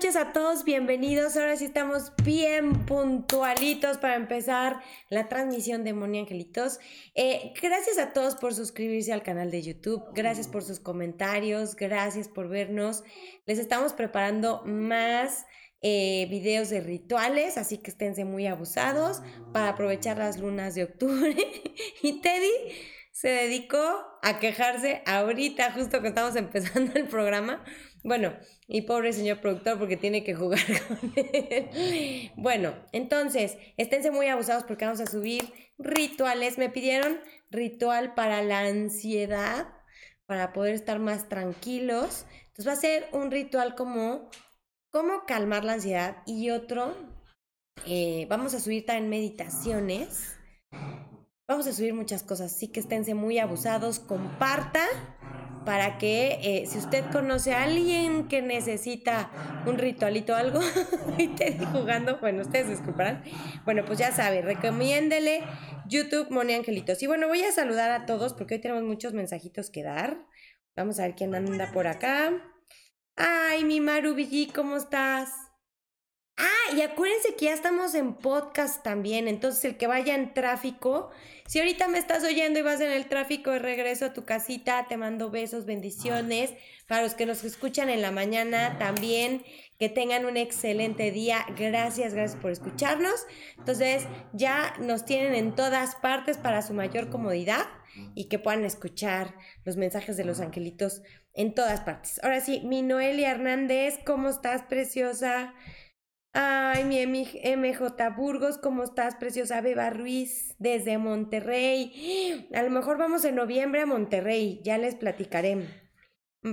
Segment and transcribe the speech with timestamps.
[0.00, 1.36] noches a todos, bienvenidos.
[1.36, 6.80] Ahora sí estamos bien puntualitos para empezar la transmisión de Moni Angelitos.
[7.14, 12.28] Eh, gracias a todos por suscribirse al canal de YouTube, gracias por sus comentarios, gracias
[12.28, 13.04] por vernos.
[13.44, 15.44] Les estamos preparando más
[15.82, 19.20] eh, videos de rituales, así que esténse muy abusados
[19.52, 21.36] para aprovechar las lunas de octubre.
[22.02, 22.72] y Teddy
[23.12, 27.62] se dedicó a quejarse ahorita, justo que estamos empezando el programa
[28.02, 28.32] bueno,
[28.66, 32.30] y pobre señor productor porque tiene que jugar con él.
[32.36, 36.58] Bueno, entonces, esténse muy abusados porque vamos a subir rituales.
[36.58, 39.68] Me pidieron ritual para la ansiedad,
[40.26, 42.26] para poder estar más tranquilos.
[42.48, 44.30] Entonces va a ser un ritual como
[44.90, 46.94] cómo calmar la ansiedad y otro,
[47.86, 50.36] eh, vamos a subir también meditaciones.
[51.48, 54.84] Vamos a subir muchas cosas, así que esténse muy abusados, comparta
[55.64, 59.30] para que eh, si usted conoce a alguien que necesita
[59.66, 60.60] un ritualito o algo
[61.18, 63.22] y te jugando, bueno, ustedes disculparán.
[63.64, 65.42] Bueno, pues ya sabe, recomiéndele
[65.86, 67.02] YouTube Moni Angelitos.
[67.02, 70.16] Y bueno, voy a saludar a todos porque hoy tenemos muchos mensajitos que dar.
[70.76, 72.32] Vamos a ver quién anda por acá.
[73.16, 74.16] Ay, mi Maru
[74.54, 75.49] ¿cómo estás?
[76.42, 81.10] Ah, y acuérdense que ya estamos en podcast también, entonces el que vaya en tráfico,
[81.46, 84.86] si ahorita me estás oyendo y vas en el tráfico de regreso a tu casita,
[84.88, 86.54] te mando besos, bendiciones.
[86.86, 89.42] Para los que nos escuchan en la mañana también,
[89.78, 91.44] que tengan un excelente día.
[91.58, 93.26] Gracias, gracias por escucharnos.
[93.58, 97.66] Entonces, ya nos tienen en todas partes para su mayor comodidad
[98.14, 99.34] y que puedan escuchar
[99.64, 101.02] los mensajes de los angelitos
[101.34, 102.22] en todas partes.
[102.22, 105.52] Ahora sí, mi Noelia Hernández, ¿cómo estás, preciosa?
[106.32, 112.46] Ay, mi MJ Burgos, ¿cómo estás, preciosa Beba Ruiz, desde Monterrey?
[112.54, 115.66] A lo mejor vamos en noviembre a Monterrey, ya les platicaré.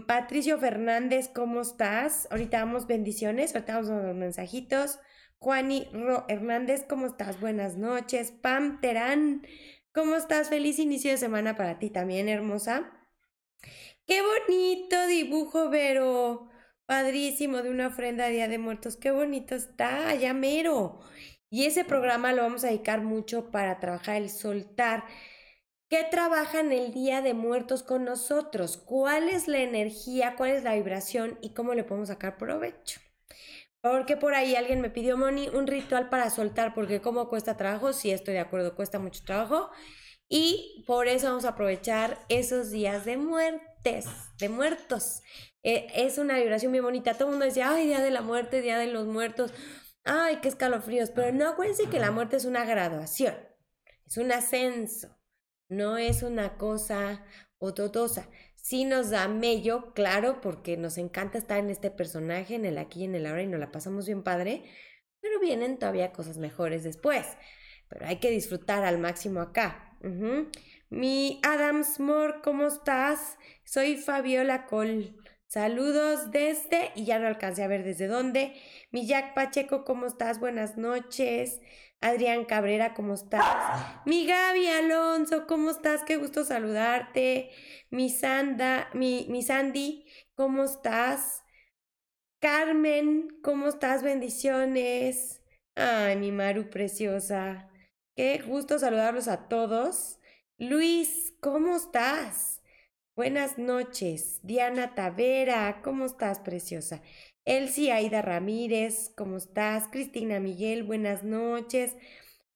[0.07, 2.27] Patricio Fernández, ¿cómo estás?
[2.31, 4.99] Ahorita damos bendiciones, ahorita damos los mensajitos.
[5.37, 7.39] Juani Ro Hernández, ¿cómo estás?
[7.39, 8.31] Buenas noches.
[8.31, 9.45] Pam Terán,
[9.93, 10.49] ¿cómo estás?
[10.49, 12.91] Feliz inicio de semana para ti también, hermosa.
[14.07, 16.46] ¡Qué bonito dibujo, Vero!
[16.87, 18.95] Padrísimo, de una ofrenda a Día de Muertos.
[18.95, 21.01] Qué bonito está, ya mero.
[21.49, 25.03] Y ese programa lo vamos a dedicar mucho para trabajar el soltar.
[25.89, 28.77] ¿Qué trabaja en el Día de Muertos con nosotros?
[28.77, 30.35] ¿Cuál es la energía?
[30.37, 31.37] ¿Cuál es la vibración?
[31.41, 33.01] ¿Y cómo le podemos sacar provecho?
[33.81, 37.91] Porque por ahí alguien me pidió, Moni, un ritual para soltar, porque cómo cuesta trabajo,
[37.91, 39.71] sí estoy de acuerdo, cuesta mucho trabajo.
[40.29, 44.05] Y por eso vamos a aprovechar esos días de muertes,
[44.39, 45.21] de muertos.
[45.63, 47.13] Eh, es una vibración muy bonita.
[47.13, 49.53] Todo el mundo decía, ay, Día de la Muerte, Día de los Muertos,
[50.03, 51.11] ay, qué escalofríos.
[51.11, 53.35] Pero no acuérdense que la muerte es una graduación,
[54.05, 55.17] es un ascenso,
[55.69, 57.25] no es una cosa
[57.57, 58.29] ototosa.
[58.55, 63.01] Sí nos da mello, claro, porque nos encanta estar en este personaje, en el aquí
[63.01, 64.63] y en el ahora, y nos la pasamos bien padre,
[65.21, 67.25] pero vienen todavía cosas mejores después.
[67.89, 69.97] Pero hay que disfrutar al máximo acá.
[70.89, 73.37] Mi Adams Moore, ¿cómo estás?
[73.63, 75.15] Soy Fabiola Col.
[75.47, 78.53] Saludos desde, y ya no alcancé a ver desde dónde.
[78.91, 80.39] Mi Jack Pacheco, ¿cómo estás?
[80.39, 81.61] Buenas noches.
[82.01, 83.43] Adrián Cabrera, ¿cómo estás?
[84.05, 86.03] Mi Gaby Alonso, ¿cómo estás?
[86.03, 87.49] Qué gusto saludarte.
[87.89, 90.05] Mi Sanda, mi, mi Sandy,
[90.35, 91.43] ¿cómo estás?
[92.39, 94.03] Carmen, ¿cómo estás?
[94.03, 95.41] Bendiciones.
[95.75, 97.69] Ay, mi Maru preciosa.
[98.17, 100.17] Qué gusto saludarlos a todos.
[100.57, 102.63] Luis, ¿cómo estás?
[103.15, 107.03] Buenas noches, Diana Tavera, ¿cómo estás, preciosa?
[107.45, 109.87] Elsie Aida Ramírez, ¿cómo estás?
[109.91, 111.95] Cristina Miguel, buenas noches.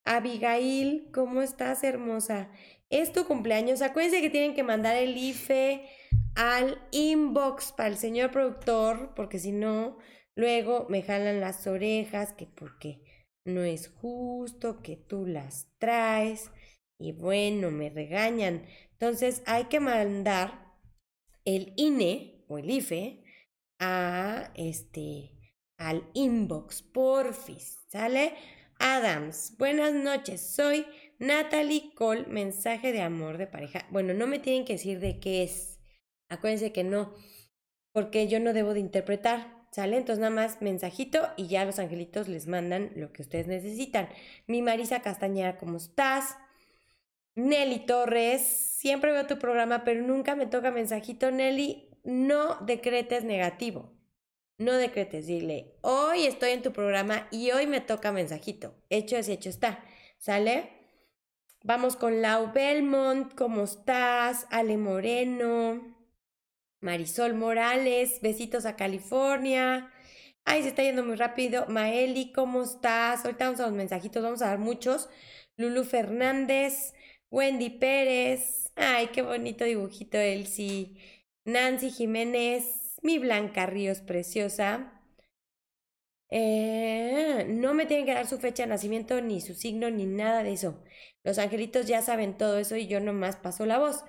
[0.04, 2.50] Abigail, ¿cómo estás, hermosa?
[2.90, 3.84] Es tu cumpleaños.
[3.84, 5.88] Acuérdense que tienen que mandar el IFE
[6.34, 10.00] al inbox para el señor productor, porque si no,
[10.34, 13.04] luego me jalan las orejas, que porque
[13.46, 16.52] no es justo que tú las traes.
[17.00, 18.66] Y bueno, me regañan.
[18.92, 20.76] Entonces hay que mandar
[21.46, 23.24] el INE o el IFE
[23.80, 25.32] a este
[25.78, 28.36] al inbox, porfis, ¿sale?
[28.78, 30.86] Adams, buenas noches, soy
[31.18, 33.88] Natalie Cole, mensaje de amor de pareja.
[33.90, 35.80] Bueno, no me tienen que decir de qué es.
[36.30, 37.16] Acuérdense que no,
[37.94, 39.98] porque yo no debo de interpretar, ¿sale?
[39.98, 44.10] Entonces nada más mensajito y ya los angelitos les mandan lo que ustedes necesitan.
[44.48, 46.38] Mi Marisa Castañeda, ¿cómo estás?
[47.36, 51.32] Nelly Torres, siempre veo tu programa, pero nunca me toca mensajito.
[51.32, 53.92] Nelly, no decretes negativo.
[54.58, 58.76] no decretes, dile, hoy estoy en tu programa y hoy me toca mensajito.
[58.90, 59.84] Hecho es hecho está.
[60.20, 60.70] ¿Sale?
[61.64, 64.46] Vamos con Lau Belmont, ¿cómo estás?
[64.52, 65.96] Ale Moreno,
[66.82, 69.92] Marisol Morales, besitos a California.
[70.46, 71.68] Ay, se está yendo muy rápido.
[71.68, 73.24] Maeli, ¿cómo estás?
[73.24, 75.10] Ahorita vamos a los mensajitos, vamos a dar muchos.
[75.58, 76.94] Lulu Fernández,
[77.30, 78.72] Wendy Pérez.
[78.76, 80.98] Ay, qué bonito dibujito, Elsie.
[81.46, 85.02] Nancy Jiménez, mi Blanca Ríos preciosa.
[86.30, 90.44] Eh, no me tienen que dar su fecha de nacimiento, ni su signo, ni nada
[90.44, 90.84] de eso.
[91.24, 94.04] Los angelitos ya saben todo eso y yo nomás paso la voz.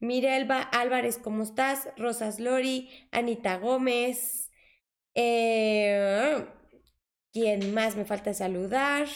[0.00, 1.88] Mirelba Álvarez, ¿cómo estás?
[1.96, 4.50] Rosas Lori, Anita Gómez.
[5.14, 6.44] Eh,
[7.32, 9.08] ¿Quién más me falta saludar?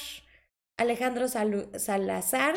[0.77, 2.55] Alejandro Salazar,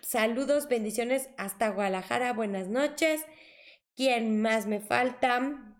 [0.00, 3.20] saludos, bendiciones hasta Guadalajara, buenas noches.
[3.94, 5.76] ¿Quién más me falta?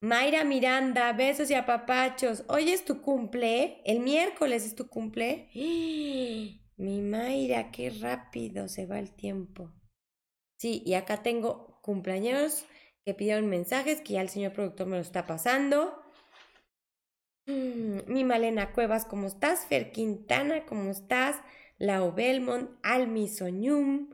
[0.00, 2.44] Mayra Miranda, besos y apapachos.
[2.48, 5.48] Hoy es tu cumple, el miércoles es tu cumple.
[6.76, 9.72] Mi Mayra, qué rápido se va el tiempo.
[10.58, 12.66] Sí, y acá tengo cumpleaños
[13.04, 16.02] que pidieron mensajes que ya el señor productor me lo está pasando.
[17.46, 19.66] Mm, mi Malena Cuevas, ¿cómo estás?
[19.66, 21.36] Fer Quintana, ¿cómo estás?
[21.78, 24.10] Lau Belmont, Almi Soñum.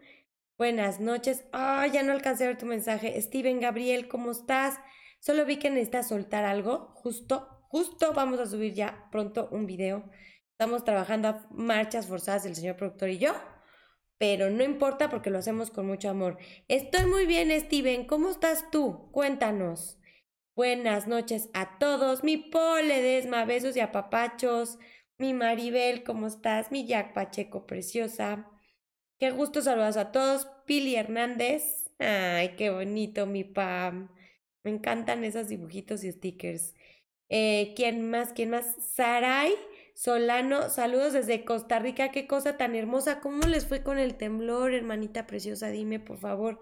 [0.59, 1.45] Buenas noches.
[1.53, 3.21] Ah, ya no alcancé a ver tu mensaje.
[3.23, 4.79] Steven Gabriel, ¿cómo estás?
[5.21, 6.93] Solo vi que necesitas soltar algo.
[6.95, 10.11] Justo, justo vamos a subir ya pronto un video.
[10.53, 13.35] Estamos trabajando a marchas forzadas el señor productor y yo
[14.19, 16.39] pero no importa porque lo hacemos con mucho amor.
[16.69, 18.07] Estoy muy bien, Steven.
[18.07, 19.11] ¿Cómo estás tú?
[19.13, 19.99] Cuéntanos.
[20.57, 22.23] Buenas noches a todos.
[22.23, 24.79] Mi Pole Desma, besos y apapachos.
[25.19, 26.71] Mi Maribel, ¿cómo estás?
[26.71, 28.51] Mi Jack Pacheco, preciosa.
[29.19, 30.47] Qué gusto saludas a todos.
[30.67, 31.91] Pili Hernández.
[31.99, 34.11] Ay, qué bonito, mi Pam.
[34.63, 36.75] Me encantan esos dibujitos y stickers.
[37.29, 38.33] Eh, ¿Quién más?
[38.33, 38.77] ¿Quién más?
[38.95, 39.55] Sarai.
[39.95, 43.21] Solano, saludos desde Costa Rica, qué cosa tan hermosa.
[43.21, 45.69] ¿Cómo les fue con el temblor, hermanita preciosa?
[45.69, 46.61] Dime, por favor.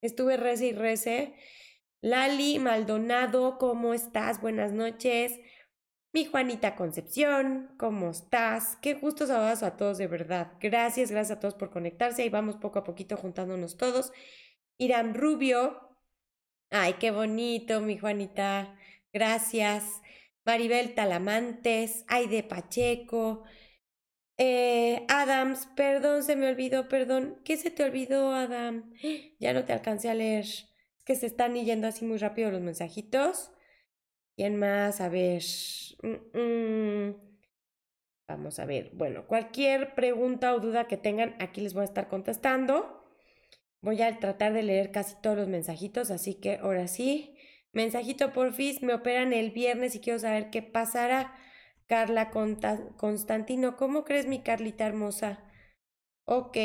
[0.00, 1.34] Estuve rece y rece.
[2.00, 4.40] Lali Maldonado, ¿cómo estás?
[4.40, 5.38] Buenas noches.
[6.12, 8.76] Mi Juanita Concepción, ¿cómo estás?
[8.80, 10.52] Qué gusto saludos a todos, de verdad.
[10.60, 12.22] Gracias, gracias a todos por conectarse.
[12.22, 14.10] Ahí vamos poco a poquito juntándonos todos.
[14.78, 15.78] Irán Rubio.
[16.70, 18.74] Ay, qué bonito, mi Juanita.
[19.12, 19.84] Gracias.
[20.44, 23.44] Maribel Talamantes, Aide Pacheco,
[24.42, 27.38] eh, Adams, perdón, se me olvidó, perdón.
[27.44, 28.90] ¿Qué se te olvidó, Adam?
[29.38, 30.44] Ya no te alcancé a leer.
[30.44, 33.52] Es que se están yendo así muy rápido los mensajitos.
[34.36, 35.02] ¿Quién más?
[35.02, 35.42] A ver.
[36.02, 37.14] Mm, mm.
[38.28, 38.90] Vamos a ver.
[38.94, 43.04] Bueno, cualquier pregunta o duda que tengan, aquí les voy a estar contestando.
[43.82, 47.29] Voy a tratar de leer casi todos los mensajitos, así que ahora sí.
[47.72, 51.36] Mensajito porfis, me operan el viernes y quiero saber qué pasará.
[51.86, 55.44] Carla Constantino, ¿cómo crees mi Carlita hermosa?
[56.24, 56.56] Ok.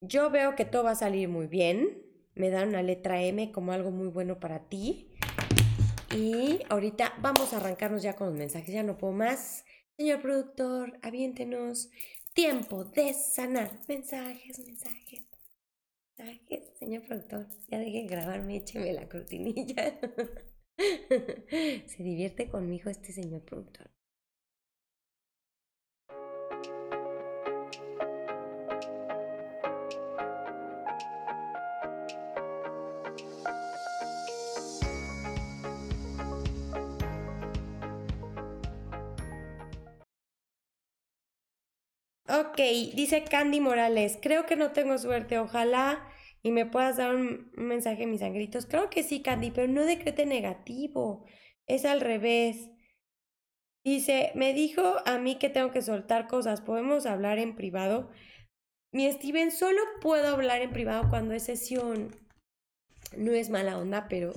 [0.00, 2.02] Yo veo que todo va a salir muy bien.
[2.34, 5.14] Me dan una letra M como algo muy bueno para ti.
[6.14, 8.74] Y ahorita vamos a arrancarnos ya con los mensajes.
[8.74, 9.64] Ya no puedo más.
[9.96, 11.90] Señor productor, aviéntenos.
[12.34, 13.70] Tiempo de sanar.
[13.88, 15.25] Mensajes, mensajes
[16.78, 19.98] señor productor, ya deje de grabarme, écheme la cortinilla.
[21.86, 23.90] Se divierte conmigo este señor productor.
[42.38, 42.58] Ok,
[42.94, 46.06] dice Candy Morales, creo que no tengo suerte, ojalá
[46.42, 48.66] y me puedas dar un, mensaje, mis sangritos.
[48.66, 51.24] Creo que sí, Candy, pero no decrete negativo,
[51.66, 52.70] es al revés.
[53.84, 58.10] Dice, me dijo a mí que tengo que soltar cosas, ¿podemos hablar en privado?
[58.92, 62.14] Mi Steven, solo puedo hablar en privado cuando es sesión.
[63.16, 64.32] No es mala onda, pero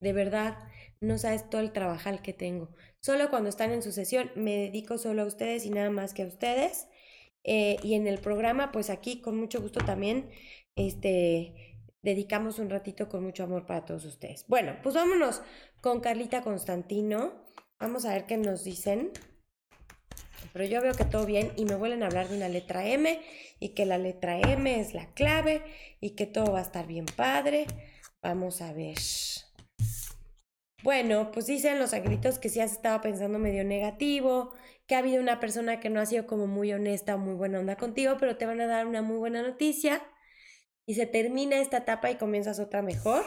[0.00, 0.56] de verdad
[1.00, 2.70] no sabes todo el trabajo que tengo.
[3.00, 6.22] Solo cuando están en su sesión me dedico solo a ustedes y nada más que
[6.22, 6.86] a ustedes.
[7.44, 10.30] Eh, y en el programa, pues aquí con mucho gusto también,
[10.76, 14.44] este, dedicamos un ratito con mucho amor para todos ustedes.
[14.48, 15.42] Bueno, pues vámonos
[15.80, 17.44] con Carlita Constantino.
[17.78, 19.10] Vamos a ver qué nos dicen.
[20.52, 23.20] Pero yo veo que todo bien y me vuelven a hablar de una letra M
[23.58, 25.62] y que la letra M es la clave
[26.00, 27.66] y que todo va a estar bien padre.
[28.22, 28.98] Vamos a ver.
[30.82, 34.52] Bueno, pues dicen los angelitos que si has estado pensando medio negativo,
[34.86, 37.60] que ha habido una persona que no ha sido como muy honesta o muy buena
[37.60, 40.02] onda contigo, pero te van a dar una muy buena noticia
[40.86, 43.24] y se termina esta etapa y comienzas otra mejor.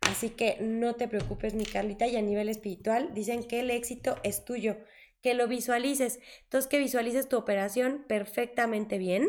[0.00, 4.16] Así que no te preocupes, mi Carlita, y a nivel espiritual dicen que el éxito
[4.22, 4.76] es tuyo,
[5.22, 6.20] que lo visualices.
[6.44, 9.28] Entonces, que visualices tu operación perfectamente bien.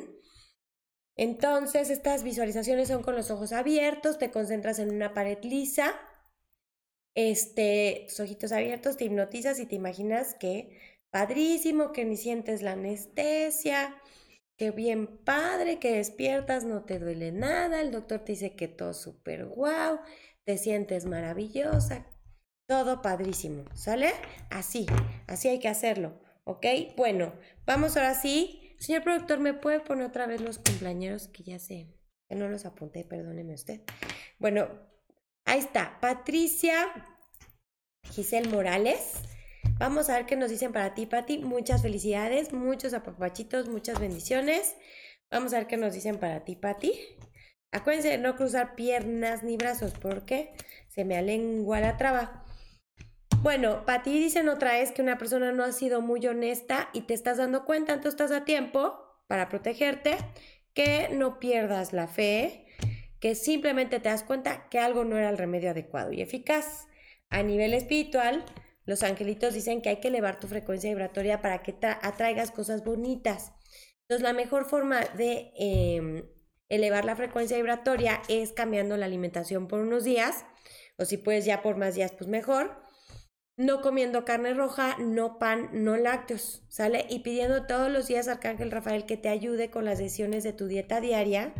[1.15, 5.99] Entonces, estas visualizaciones son con los ojos abiertos, te concentras en una pared lisa,
[7.15, 10.79] este, tus ojitos abiertos, te hipnotizas y te imaginas que
[11.11, 13.95] padrísimo, que ni sientes la anestesia,
[14.57, 18.93] que bien padre, que despiertas, no te duele nada, el doctor te dice que todo
[18.93, 19.99] súper guau,
[20.45, 22.07] te sientes maravillosa,
[22.67, 24.11] todo padrísimo, ¿sale?
[24.49, 24.85] Así,
[25.27, 26.65] así hay que hacerlo, ¿ok?
[26.95, 27.33] Bueno,
[27.65, 31.87] vamos ahora sí Señor productor, ¿me puede poner otra vez los cumpleaños que ya sé?
[32.29, 33.81] Que no los apunté, perdóneme usted.
[34.37, 34.67] Bueno,
[35.45, 35.97] ahí está.
[35.99, 36.75] Patricia
[38.11, 39.13] Giselle Morales.
[39.79, 41.37] Vamos a ver qué nos dicen para ti, Pati.
[41.37, 44.75] Muchas felicidades, muchos apapachitos, muchas bendiciones.
[45.29, 46.93] Vamos a ver qué nos dicen para ti, Pati.
[47.71, 50.53] Acuérdense de no cruzar piernas ni brazos porque
[50.87, 52.43] se me alengua la traba.
[53.43, 57.01] Bueno, para ti dicen otra vez que una persona no ha sido muy honesta y
[57.01, 60.17] te estás dando cuenta, entonces estás a tiempo para protegerte,
[60.73, 62.65] que no pierdas la fe,
[63.19, 66.87] que simplemente te das cuenta que algo no era el remedio adecuado y eficaz.
[67.29, 68.43] A nivel espiritual,
[68.87, 73.51] los angelitos dicen que hay que elevar tu frecuencia vibratoria para que atraigas cosas bonitas.
[74.01, 76.23] Entonces, la mejor forma de em,
[76.69, 80.45] elevar la frecuencia vibratoria es cambiando la alimentación por unos días,
[80.97, 82.81] o si puedes ya por más días, pues mejor
[83.57, 87.05] no comiendo carne roja, no pan, no lácteos, ¿sale?
[87.09, 90.67] Y pidiendo todos los días Arcángel Rafael que te ayude con las decisiones de tu
[90.67, 91.53] dieta diaria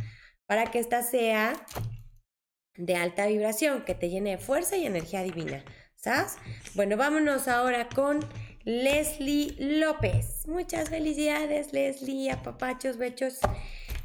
[0.45, 1.53] para que ésta sea
[2.75, 5.65] de alta vibración, que te llene de fuerza y energía divina,
[5.97, 6.37] ¿sabes?
[6.75, 8.19] Bueno, vámonos ahora con
[8.63, 10.47] Leslie López.
[10.47, 13.39] Muchas felicidades, Leslie, apapachos, bechos,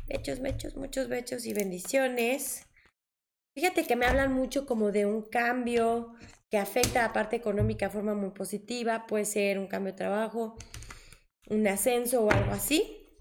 [0.09, 2.67] bechos, bechos, muchos bechos y bendiciones.
[3.55, 6.15] Fíjate que me hablan mucho como de un cambio,
[6.51, 9.99] que afecta a la parte económica de forma muy positiva, puede ser un cambio de
[9.99, 10.57] trabajo,
[11.49, 13.17] un ascenso o algo así.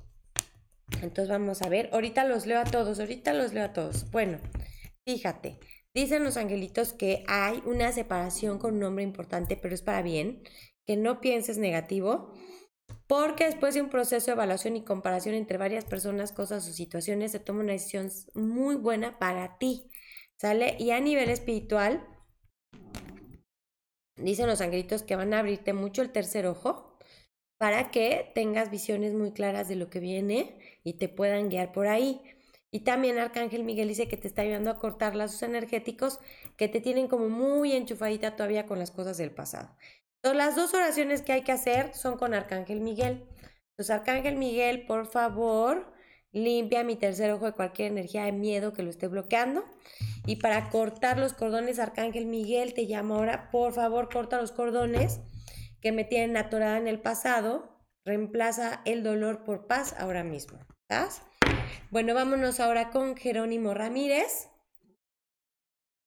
[1.01, 4.09] Entonces vamos a ver, ahorita los leo a todos, ahorita los leo a todos.
[4.11, 4.37] Bueno,
[5.05, 5.59] fíjate,
[5.93, 10.43] dicen los angelitos que hay una separación con un hombre importante, pero es para bien,
[10.85, 12.33] que no pienses negativo,
[13.07, 17.31] porque después de un proceso de evaluación y comparación entre varias personas, cosas o situaciones,
[17.31, 19.89] se toma una decisión muy buena para ti,
[20.39, 20.75] ¿sale?
[20.79, 22.05] Y a nivel espiritual,
[24.21, 26.97] Dicen los angelitos que van a abrirte mucho el tercer ojo
[27.57, 31.87] para que tengas visiones muy claras de lo que viene y te puedan guiar por
[31.87, 32.21] ahí.
[32.71, 36.19] Y también Arcángel Miguel dice que te está ayudando a cortar lazos energéticos
[36.55, 39.75] que te tienen como muy enchufadita todavía con las cosas del pasado.
[40.23, 43.27] Entonces, las dos oraciones que hay que hacer son con Arcángel Miguel.
[43.71, 45.91] Entonces, Arcángel Miguel, por favor,
[46.31, 49.65] limpia mi tercer ojo de cualquier energía de miedo que lo esté bloqueando.
[50.25, 55.19] Y para cortar los cordones, Arcángel Miguel te llama ahora, por favor, corta los cordones
[55.81, 57.81] que me tienen atorada en el pasado.
[58.05, 60.59] Reemplaza el dolor por paz ahora mismo.
[60.83, 61.23] ¿Estás?
[61.89, 64.49] Bueno, vámonos ahora con Jerónimo Ramírez.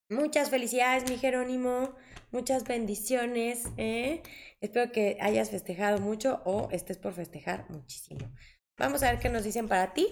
[0.09, 1.95] Muchas felicidades, mi Jerónimo.
[2.31, 3.65] Muchas bendiciones.
[3.77, 4.21] ¿eh?
[4.61, 8.31] Espero que hayas festejado mucho o estés por festejar muchísimo.
[8.77, 10.07] Vamos a ver qué nos dicen para ti.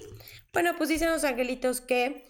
[0.54, 2.28] Bueno, pues dicen los angelitos que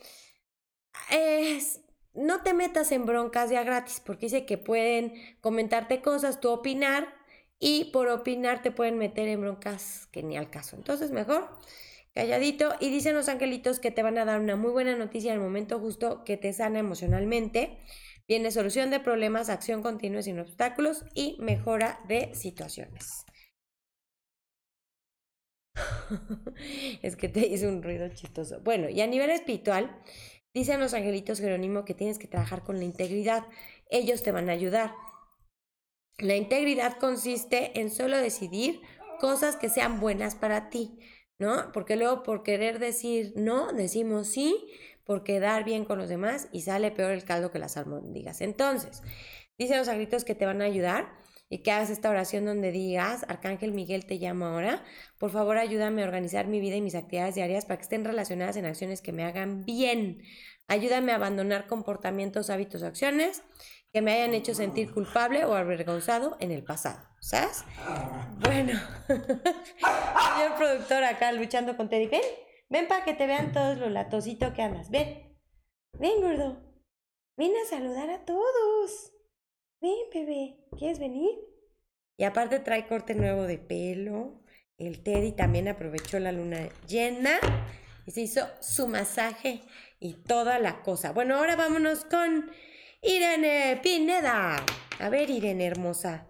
[2.13, 7.07] no te metas en broncas ya gratis, porque dice que pueden comentarte cosas, tú opinar,
[7.59, 10.75] y por opinar te pueden meter en broncas que ni al caso.
[10.75, 11.47] Entonces, mejor
[12.13, 12.75] calladito.
[12.79, 15.43] Y dicen los angelitos que te van a dar una muy buena noticia en el
[15.43, 17.77] momento justo que te sana emocionalmente.
[18.27, 23.25] Viene solución de problemas, acción continua sin obstáculos y mejora de situaciones.
[27.01, 28.61] es que te hice un ruido chistoso.
[28.61, 30.01] Bueno, y a nivel espiritual,
[30.53, 33.43] Dicen los angelitos Jerónimo que tienes que trabajar con la integridad.
[33.89, 34.93] Ellos te van a ayudar.
[36.19, 38.79] La integridad consiste en solo decidir
[39.19, 40.99] cosas que sean buenas para ti,
[41.39, 41.71] ¿no?
[41.71, 44.55] Porque luego por querer decir no, decimos sí,
[45.05, 48.41] por quedar bien con los demás y sale peor el caldo que las almondías.
[48.41, 49.01] Entonces,
[49.57, 51.13] dicen los angelitos que te van a ayudar
[51.49, 54.83] y que hagas esta oración donde digas, Arcángel Miguel te llamo ahora,
[55.19, 58.55] por favor ayúdame a organizar mi vida y mis actividades diarias para que estén relacionadas
[58.57, 60.23] en acciones que me hagan bien.
[60.67, 63.43] Ayúdame a abandonar comportamientos, hábitos acciones
[63.91, 67.12] que me hayan hecho sentir culpable o avergonzado en el pasado.
[67.23, 67.63] ¿Sabes?
[68.41, 68.73] Bueno,
[69.07, 72.07] señor productor acá luchando con Teddy.
[72.07, 72.21] Ven,
[72.67, 74.89] ven para que te vean todos lo latosito que andas.
[74.89, 75.33] Ven,
[75.97, 76.61] ven, gordo.
[77.37, 79.13] Ven a saludar a todos.
[79.79, 81.31] Ven, bebé, ¿quieres venir?
[82.17, 84.43] Y aparte trae corte nuevo de pelo.
[84.77, 87.39] El Teddy también aprovechó la luna llena
[88.05, 89.61] y se hizo su masaje
[89.97, 91.13] y toda la cosa.
[91.13, 92.51] Bueno, ahora vámonos con
[93.01, 94.57] Irene Pineda.
[94.99, 96.27] A ver, Irene hermosa.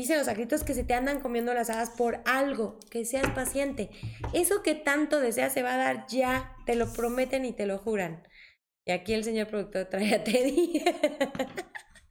[0.00, 3.90] Dicen los acritos que se te andan comiendo las hadas por algo, que seas paciente.
[4.32, 7.76] Eso que tanto deseas se va a dar ya, te lo prometen y te lo
[7.76, 8.26] juran.
[8.86, 10.82] Y aquí el señor productor trae a Teddy.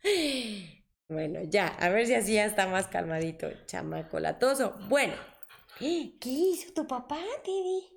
[1.09, 4.75] bueno, ya, a ver si así ya está más calmadito, chamaco latoso.
[4.87, 5.15] Bueno,
[5.79, 7.89] ¿qué hizo tu papá, Teddy?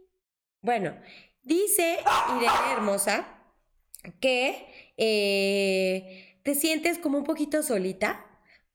[0.63, 0.97] Bueno,
[1.43, 1.99] dice
[2.35, 3.27] Irene Hermosa
[4.21, 8.32] que eh, te sientes como un poquito solita,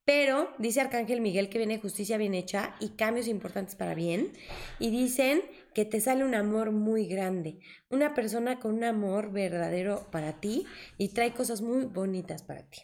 [0.08, 4.32] pero dice Arcángel Miguel que viene justicia bien hecha y cambios importantes para bien.
[4.78, 5.42] Y dicen
[5.74, 7.58] que te sale un amor muy grande,
[7.90, 10.64] una persona con un amor verdadero para ti
[10.96, 12.78] y trae cosas muy bonitas para ti.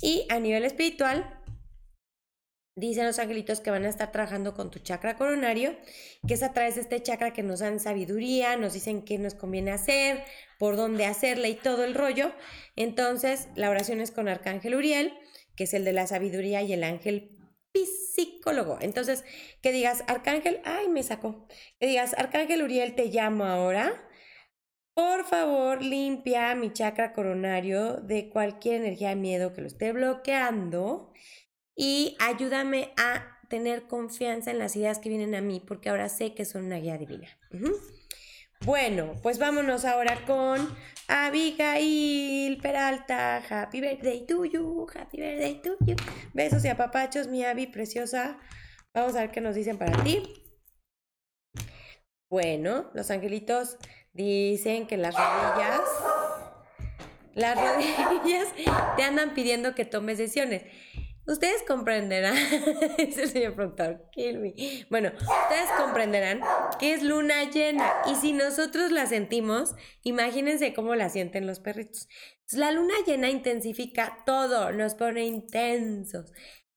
[0.00, 1.38] Y a nivel espiritual,
[2.76, 5.76] Dicen los angelitos que van a estar trabajando con tu chakra coronario,
[6.26, 9.34] que es a través de este chakra que nos dan sabiduría, nos dicen qué nos
[9.34, 10.24] conviene hacer,
[10.58, 12.32] por dónde hacerle y todo el rollo.
[12.74, 15.16] Entonces, la oración es con Arcángel Uriel,
[15.56, 17.30] que es el de la sabiduría y el ángel
[18.14, 18.78] psicólogo.
[18.80, 19.24] Entonces,
[19.62, 21.46] que digas, Arcángel, ay, me sacó.
[21.80, 24.08] Que digas, Arcángel Uriel, te llamo ahora.
[24.94, 31.12] Por favor, limpia mi chakra coronario de cualquier energía de miedo que lo esté bloqueando
[31.74, 36.34] y ayúdame a tener confianza en las ideas que vienen a mí, porque ahora sé
[36.34, 37.28] que son una guía divina.
[38.60, 40.74] Bueno, pues vámonos ahora con
[41.08, 43.42] Abigail Peralta.
[43.48, 45.96] Happy birthday to you, happy birthday to you.
[46.32, 48.38] Besos y apapachos, mi Abby preciosa.
[48.94, 50.22] Vamos a ver qué nos dicen para ti.
[52.30, 53.76] Bueno, los angelitos
[54.12, 55.80] dicen que las rodillas,
[57.34, 57.56] las
[58.10, 58.48] rodillas
[58.96, 60.62] te andan pidiendo que tomes decisiones.
[61.26, 62.36] Ustedes comprenderán,
[62.98, 64.54] es el señor productor, kill me.
[64.90, 66.40] Bueno, ustedes comprenderán
[66.78, 72.08] que es luna llena y si nosotros la sentimos, imagínense cómo la sienten los perritos.
[72.52, 76.30] la luna llena intensifica todo, nos pone intensos,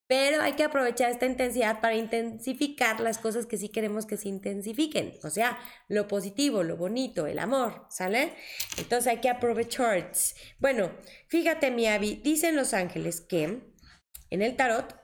[0.08, 4.30] pero hay que aprovechar esta intensidad para intensificar las cosas que sí queremos que se
[4.30, 8.34] intensifiquen, o sea, lo positivo, lo bonito, el amor, ¿sale?
[8.78, 10.10] Entonces hay que aprovechar.
[10.60, 10.92] Bueno,
[11.28, 13.76] fíjate, mi Abby, dicen los ángeles que
[14.30, 14.96] en el tarot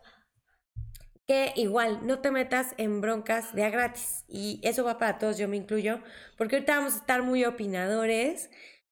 [1.28, 4.26] que igual no te metas en broncas de a gratis.
[4.28, 6.02] Y eso va para todos, yo me incluyo,
[6.38, 8.50] porque ahorita vamos a estar muy opinadores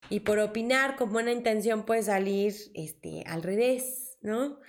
[0.10, 4.60] y por opinar con buena intención puede salir este, al revés, ¿no?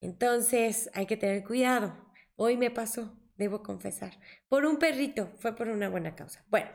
[0.00, 1.96] Entonces hay que tener cuidado.
[2.36, 6.44] Hoy me pasó, debo confesar, por un perrito, fue por una buena causa.
[6.48, 6.68] Bueno,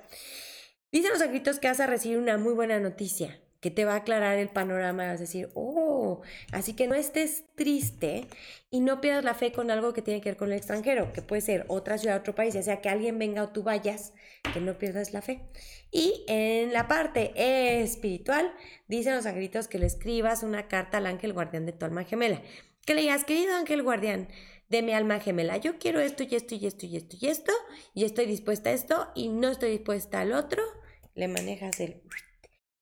[0.92, 3.98] dicen los agritos que vas a recibir una muy buena noticia que te va a
[3.98, 5.91] aclarar el panorama, vas a decir, oh,
[6.52, 8.28] así que no estés triste
[8.70, 11.22] y no pierdas la fe con algo que tiene que ver con el extranjero, que
[11.22, 14.14] puede ser otra ciudad, otro país, ya sea que alguien venga o tú vayas,
[14.54, 15.42] que no pierdas la fe.
[15.92, 17.32] Y en la parte
[17.82, 18.54] espiritual,
[18.88, 22.42] dicen los angelitos que le escribas una carta al ángel guardián de tu alma gemela,
[22.86, 24.28] que le digas, querido ángel guardián,
[24.70, 25.58] de mi alma gemela.
[25.58, 27.52] Yo quiero esto y esto y esto y esto y esto,
[27.94, 30.64] y estoy dispuesta a esto y no estoy dispuesta al otro.
[31.14, 32.02] Le manejas el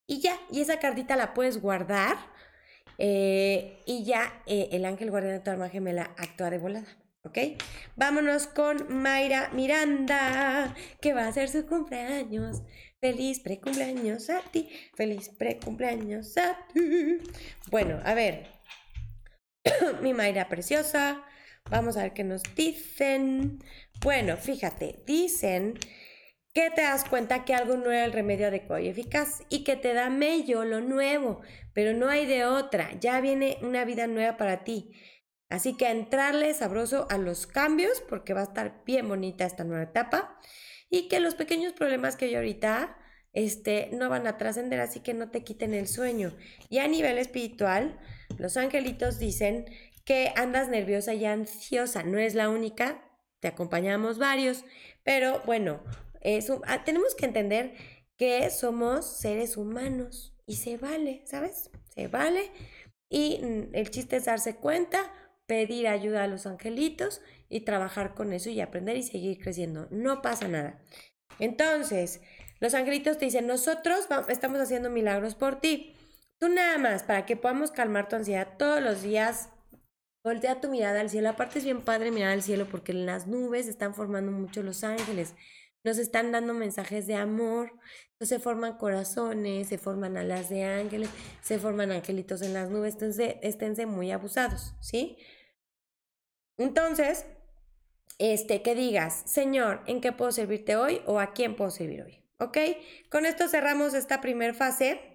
[0.10, 2.18] y ya, y esa cartita la puedes guardar
[3.01, 6.97] eh, y ya eh, el ángel guardián de tu alma gemela actúa de volada.
[7.23, 7.38] ¿Ok?
[7.95, 12.62] Vámonos con Mayra Miranda, que va a ser su cumpleaños.
[13.01, 17.19] Feliz precumpleaños a ti, feliz precumpleaños a ti.
[17.71, 18.47] Bueno, a ver,
[20.01, 21.23] mi Mayra preciosa,
[21.69, 23.59] vamos a ver qué nos dicen.
[24.01, 25.79] Bueno, fíjate, dicen
[26.60, 29.78] que te das cuenta que algo no era el remedio adecuado y eficaz y que
[29.78, 31.39] te da mello lo nuevo,
[31.74, 34.91] pero no hay de otra, ya viene una vida nueva para ti.
[35.48, 39.84] Así que entrarle sabroso a los cambios porque va a estar bien bonita esta nueva
[39.84, 40.38] etapa
[40.89, 42.98] y que los pequeños problemas que hay ahorita
[43.32, 46.36] este, no van a trascender, así que no te quiten el sueño.
[46.67, 47.98] Y a nivel espiritual,
[48.38, 49.65] los angelitos dicen
[50.04, 53.02] que andas nerviosa y ansiosa, no es la única,
[53.39, 54.65] te acompañamos varios,
[55.06, 55.82] pero bueno,
[56.65, 57.73] Ah, tenemos que entender
[58.17, 61.69] que somos seres humanos y se vale, ¿sabes?
[61.93, 62.51] Se vale.
[63.10, 65.12] Y mm, el chiste es darse cuenta,
[65.45, 69.88] pedir ayuda a los angelitos y trabajar con eso y aprender y seguir creciendo.
[69.89, 70.82] No pasa nada.
[71.39, 72.21] Entonces,
[72.60, 75.95] los angelitos te dicen, nosotros estamos haciendo milagros por ti.
[76.39, 79.49] Tú nada más, para que podamos calmar tu ansiedad todos los días,
[80.23, 81.29] voltea tu mirada al cielo.
[81.29, 84.84] Aparte es bien padre mirar al cielo porque en las nubes están formando mucho los
[84.84, 85.36] ángeles
[85.84, 87.72] nos están dando mensajes de amor.
[88.12, 91.10] Entonces se forman corazones, se forman alas de ángeles,
[91.42, 92.94] se forman angelitos en las nubes.
[92.94, 95.18] Entonces esténse muy abusados, ¿sí?
[96.58, 97.26] Entonces,
[98.18, 102.24] este, que digas, Señor, ¿en qué puedo servirte hoy o a quién puedo servir hoy?
[102.39, 102.58] ¿Ok?
[103.10, 105.10] Con esto cerramos esta primera fase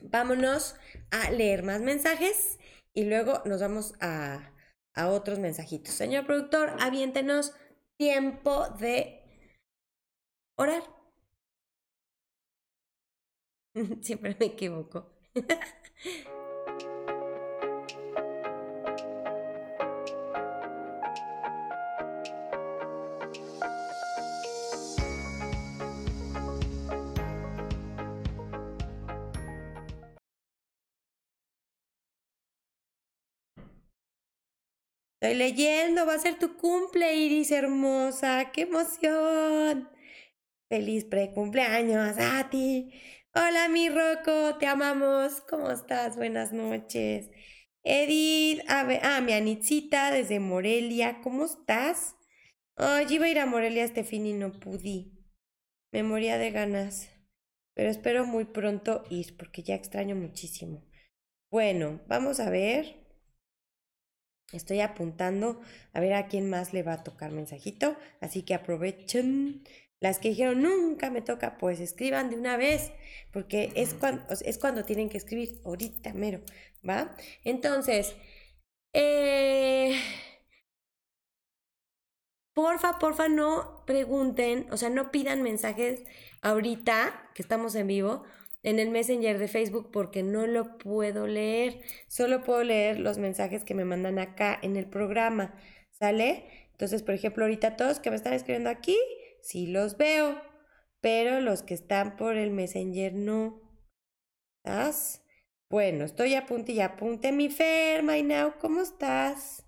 [0.00, 0.76] vámonos
[1.10, 2.58] a leer más mensajes
[2.92, 4.52] y luego nos vamos a,
[4.94, 5.94] a otros mensajitos.
[5.94, 7.52] Señor productor, aviéntenos
[7.96, 9.23] tiempo de
[10.56, 10.82] orar.
[14.02, 15.10] Siempre me equivoco.
[35.24, 39.88] Estoy leyendo, va a ser tu cumple, Iris hermosa, qué emoción.
[40.68, 42.90] Feliz precumpleaños a ti.
[43.34, 45.42] Hola, mi Rocco, te amamos.
[45.42, 46.16] ¿Cómo estás?
[46.16, 47.30] Buenas noches.
[47.82, 52.16] Edith, a ver, ah, mi Anitzita desde Morelia, ¿cómo estás?
[52.76, 55.12] Ay, iba a ir a Morelia este fin y no pude.
[55.92, 57.10] Me moría de ganas.
[57.74, 60.82] Pero espero muy pronto ir porque ya extraño muchísimo.
[61.50, 63.04] Bueno, vamos a ver.
[64.52, 65.60] Estoy apuntando
[65.92, 69.64] a ver a quién más le va a tocar mensajito, así que aprovechen.
[70.04, 72.92] Las que dijeron nunca me toca, pues escriban de una vez,
[73.32, 76.42] porque es cuando, es cuando tienen que escribir, ahorita mero,
[76.86, 77.16] ¿va?
[77.42, 78.14] Entonces,
[78.92, 79.98] eh,
[82.52, 86.04] porfa, porfa, no pregunten, o sea, no pidan mensajes
[86.42, 88.24] ahorita que estamos en vivo,
[88.62, 91.80] en el Messenger de Facebook porque no lo puedo leer.
[92.08, 95.54] Solo puedo leer los mensajes que me mandan acá en el programa.
[95.92, 96.44] ¿Sale?
[96.72, 98.98] Entonces, por ejemplo, ahorita todos que me están escribiendo aquí,
[99.44, 100.40] sí los veo,
[101.00, 103.60] pero los que están por el Messenger no.
[104.58, 105.22] ¿Estás?
[105.68, 107.30] Bueno, estoy a punto y apunte.
[107.32, 109.66] Mi Fer, my now, ¿cómo estás?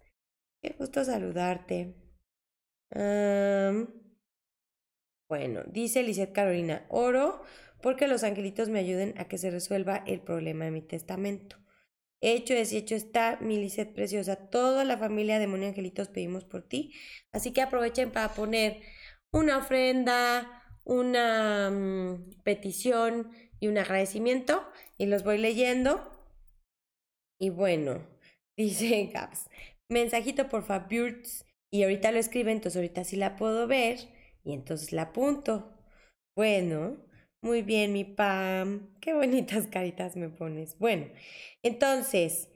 [0.62, 1.94] Qué gusto saludarte.
[5.28, 7.42] bueno, dice Lizeth Carolina, oro
[7.82, 11.56] porque los angelitos me ayuden a que se resuelva el problema de mi testamento.
[12.20, 14.36] Hecho es y hecho está, mi Lisette preciosa.
[14.48, 16.94] Toda la familia de Moni Angelitos pedimos por ti.
[17.32, 18.80] Así que aprovechen para poner
[19.32, 24.66] una ofrenda, una mm, petición y un agradecimiento.
[24.98, 26.12] Y los voy leyendo.
[27.38, 28.06] Y bueno,
[28.56, 29.48] dice Gabs,
[29.90, 31.44] mensajito por Fabirds.
[31.72, 33.98] Y ahorita lo escribe, entonces ahorita sí la puedo ver.
[34.44, 35.72] Y entonces la apunto.
[36.36, 36.96] Bueno,
[37.42, 38.94] muy bien, mi Pam.
[39.00, 40.78] Qué bonitas caritas me pones.
[40.78, 41.06] Bueno,
[41.62, 42.48] entonces,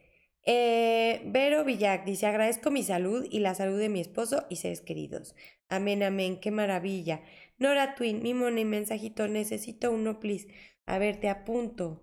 [0.44, 4.81] eh, Vero Villac dice, agradezco mi salud y la salud de mi esposo y seres
[4.81, 5.35] queridos.
[5.68, 7.22] Amén, amén, qué maravilla.
[7.59, 10.48] Nora Twin, mi y mensajito, necesito uno, please.
[10.87, 12.03] A ver, te apunto.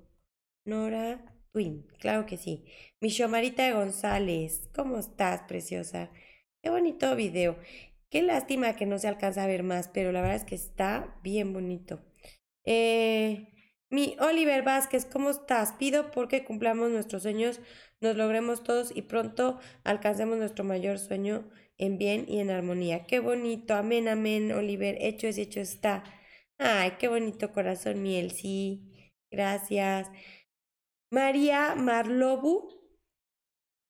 [0.65, 2.65] Nora Twin, claro que sí.
[2.99, 6.11] Mi Shomarita González, ¿cómo estás, preciosa?
[6.61, 7.57] Qué bonito video.
[8.09, 11.19] Qué lástima que no se alcanza a ver más, pero la verdad es que está
[11.23, 12.01] bien bonito.
[12.63, 13.56] Eh,
[13.89, 15.73] mi Oliver Vázquez, ¿cómo estás?
[15.73, 17.61] Pido porque cumplamos nuestros sueños,
[18.01, 23.05] nos logremos todos y pronto alcancemos nuestro mayor sueño en bien y en armonía.
[23.05, 26.03] Qué bonito, amén, amén, Oliver, hecho es, hecho está.
[26.57, 30.09] Ay, qué bonito corazón, miel, sí, gracias.
[31.09, 32.69] María Marlobu,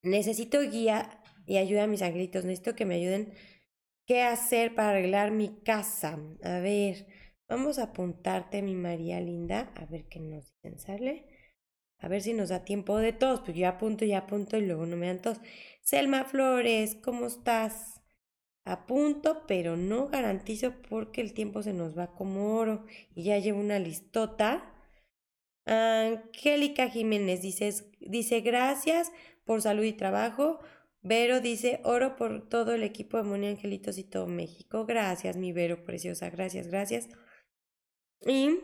[0.03, 3.33] necesito guía y ayuda a mis angelitos, necesito que me ayuden
[4.05, 6.19] qué hacer para arreglar mi casa.
[6.43, 7.26] A ver.
[7.49, 11.25] Vamos a apuntarte, mi María linda, a ver qué nos dicen, ¿sale?
[11.99, 14.85] A ver si nos da tiempo de todos, pues yo apunto y apunto y luego
[14.85, 15.39] no me dan todos.
[15.81, 18.01] Selma Flores, ¿cómo estás?
[18.65, 23.59] Apunto, pero no garantizo porque el tiempo se nos va como oro y ya llevo
[23.61, 24.73] una listota.
[25.65, 29.11] Angélica Jiménez dice, dice gracias
[29.45, 30.59] por salud y trabajo.
[31.01, 34.85] Vero dice oro por todo el equipo de Moni Angelitos y todo México.
[34.85, 36.29] Gracias, mi Vero preciosa.
[36.29, 37.09] Gracias, gracias.
[38.25, 38.59] Y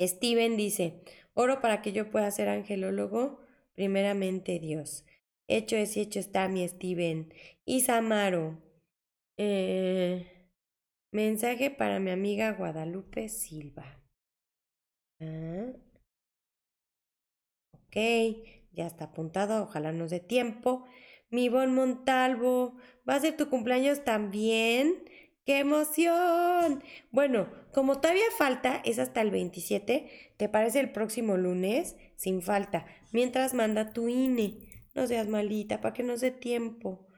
[0.00, 1.02] Steven dice,
[1.34, 3.40] oro para que yo pueda ser angelólogo,
[3.74, 5.04] primeramente Dios.
[5.48, 7.32] Hecho es hecho está mi Steven.
[7.64, 8.62] Isamaro,
[9.36, 10.50] eh,
[11.10, 14.02] mensaje para mi amiga Guadalupe Silva.
[15.20, 15.72] Ah.
[17.72, 17.96] Ok,
[18.72, 20.84] ya está apuntado, ojalá nos dé tiempo.
[21.30, 22.76] Mi bon Montalvo,
[23.08, 25.04] ¿va a ser tu cumpleaños también?
[25.48, 26.82] ¡Qué emoción!
[27.10, 31.96] Bueno, como todavía falta, es hasta el 27, ¿te parece el próximo lunes?
[32.16, 32.84] Sin falta.
[33.12, 34.58] Mientras manda tu INE.
[34.94, 37.08] No seas malita, para que no dé tiempo.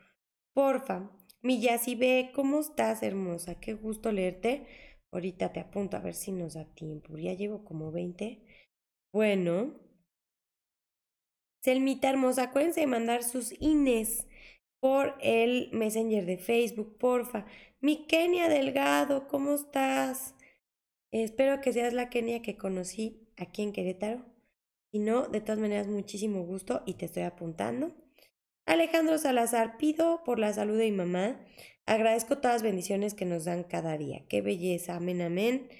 [0.54, 1.10] Porfa.
[1.42, 1.60] Mi
[1.98, 3.58] ve, ¿cómo estás, hermosa?
[3.58, 4.64] Qué gusto leerte.
[5.10, 7.18] Ahorita te apunto a ver si nos da tiempo.
[7.18, 8.46] Ya llevo como 20.
[9.12, 9.74] Bueno.
[11.64, 14.28] Selmita hermosa, acuérdense de mandar sus INES
[14.80, 17.44] por el Messenger de Facebook, porfa.
[17.82, 20.34] Mi Kenia Delgado, ¿cómo estás?
[21.12, 24.26] Espero que seas la Kenia que conocí aquí en Querétaro.
[24.92, 27.94] Si no, de todas maneras, muchísimo gusto y te estoy apuntando.
[28.66, 31.40] Alejandro Salazar, pido por la salud de mi mamá.
[31.86, 34.26] Agradezco todas las bendiciones que nos dan cada día.
[34.28, 34.96] Qué belleza.
[34.96, 35.70] Amén, amén.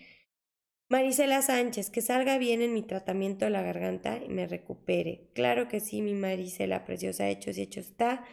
[0.88, 5.28] Marisela Sánchez, que salga bien en mi tratamiento de la garganta y me recupere.
[5.34, 8.24] Claro que sí, mi Marisela preciosa, hechos y hecho está.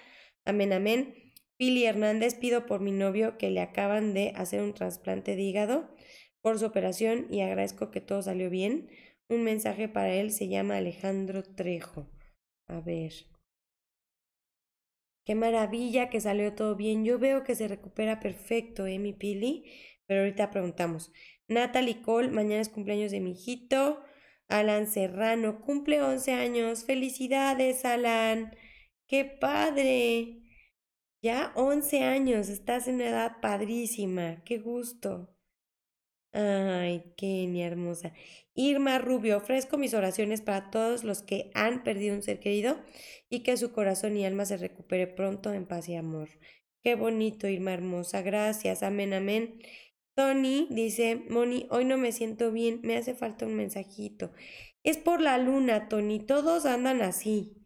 [0.45, 1.26] Amén, amén.
[1.57, 5.89] Pili Hernández, pido por mi novio que le acaban de hacer un trasplante de hígado
[6.41, 8.89] por su operación y agradezco que todo salió bien.
[9.27, 12.07] Un mensaje para él se llama Alejandro Trejo.
[12.67, 13.11] A ver.
[15.25, 17.03] Qué maravilla que salió todo bien.
[17.03, 19.65] Yo veo que se recupera perfecto, ¿eh, mi Pili?
[20.05, 21.11] Pero ahorita preguntamos.
[21.47, 24.01] Natalie Cole, mañana es cumpleaños de mi hijito.
[24.47, 26.85] Alan Serrano, cumple 11 años.
[26.85, 28.55] Felicidades, Alan.
[29.07, 30.46] Qué padre.
[31.27, 34.41] Ya 11 años, estás en una edad padrísima.
[34.45, 35.27] Qué gusto.
[36.31, 38.13] Ay, Kenia hermosa.
[38.53, 42.79] Irma Rubio, ofrezco mis oraciones para todos los que han perdido un ser querido
[43.29, 46.29] y que su corazón y alma se recupere pronto en paz y amor.
[46.81, 48.21] Qué bonito, Irma hermosa.
[48.21, 48.81] Gracias.
[48.81, 49.59] Amén, amén.
[50.15, 54.31] Tony dice, Moni, hoy no me siento bien, me hace falta un mensajito.
[54.81, 57.65] Es por la luna, Tony, todos andan así,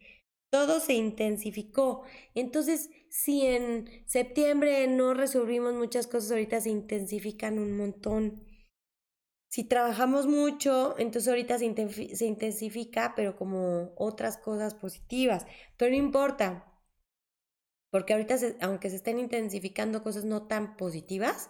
[0.52, 2.04] todo se intensificó.
[2.36, 8.46] Entonces, si en septiembre no resolvimos muchas cosas, ahorita se intensifican un montón.
[9.50, 15.46] Si trabajamos mucho, entonces ahorita se, se intensifica, pero como otras cosas positivas.
[15.78, 16.72] Pero no importa,
[17.90, 21.50] porque ahorita, aunque se estén intensificando cosas no tan positivas,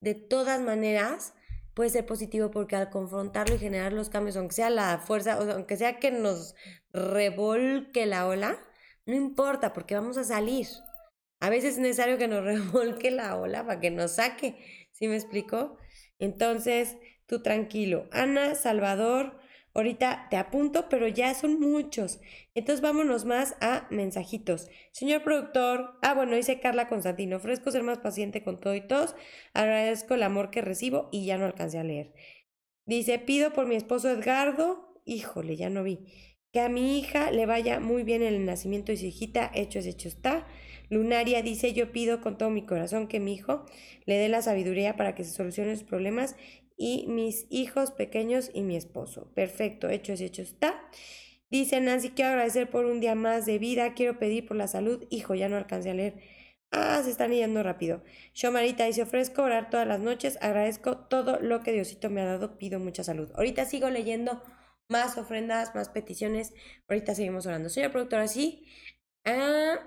[0.00, 1.34] de todas maneras
[1.78, 5.48] puede ser positivo porque al confrontarlo y generar los cambios, aunque sea la fuerza, o
[5.48, 6.56] aunque sea que nos
[6.92, 8.58] revolque la ola,
[9.06, 10.66] no importa porque vamos a salir.
[11.38, 14.56] A veces es necesario que nos revolque la ola para que nos saque.
[14.90, 15.76] ¿Sí me explico?
[16.18, 18.08] Entonces, tú tranquilo.
[18.10, 19.38] Ana, Salvador,
[19.74, 22.20] Ahorita te apunto, pero ya son muchos.
[22.54, 24.68] Entonces vámonos más a mensajitos.
[24.92, 29.14] Señor productor, ah, bueno, dice Carla Constantino, ofrezco ser más paciente con todo y todos.
[29.54, 32.12] Agradezco el amor que recibo y ya no alcancé a leer.
[32.86, 36.06] Dice, pido por mi esposo Edgardo, híjole, ya no vi.
[36.52, 39.78] Que a mi hija le vaya muy bien en el nacimiento de su hijita, hecho
[39.78, 40.46] es hecho está.
[40.90, 43.66] Lunaria dice, yo pido con todo mi corazón que mi hijo
[44.06, 46.34] le dé la sabiduría para que se solucionen sus problemas
[46.78, 49.30] y mis hijos pequeños y mi esposo.
[49.34, 50.80] Perfecto, hecho es hecho está.
[51.50, 55.04] Dice Nancy, quiero agradecer por un día más de vida, quiero pedir por la salud.
[55.10, 56.14] Hijo, ya no alcancé a leer.
[56.70, 58.02] Ah, se están yendo rápido.
[58.52, 62.58] Marita dice, ofrezco orar todas las noches, agradezco todo lo que Diosito me ha dado,
[62.58, 63.30] pido mucha salud.
[63.34, 64.42] Ahorita sigo leyendo
[64.88, 66.52] más ofrendas, más peticiones.
[66.88, 67.70] Ahorita seguimos orando.
[67.70, 68.66] Señor productora, sí.
[69.24, 69.78] Ah,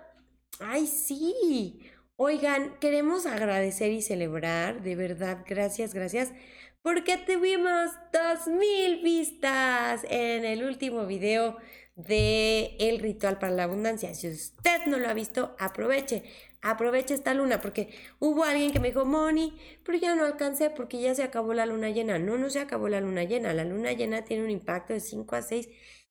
[0.59, 1.79] ay, sí.
[2.17, 6.33] Oigan, queremos agradecer y celebrar, de verdad, gracias, gracias
[6.81, 11.57] porque tuvimos 2000 vistas en el último video
[11.95, 14.13] de El ritual para la abundancia.
[14.15, 16.23] Si usted no lo ha visto, aproveche,
[16.61, 17.89] aproveche esta luna, porque
[18.19, 21.65] hubo alguien que me dijo, Moni, pero ya no alcancé porque ya se acabó la
[21.65, 22.17] luna llena.
[22.17, 23.53] No, no se acabó la luna llena.
[23.53, 25.69] La luna llena tiene un impacto de 5 a 6,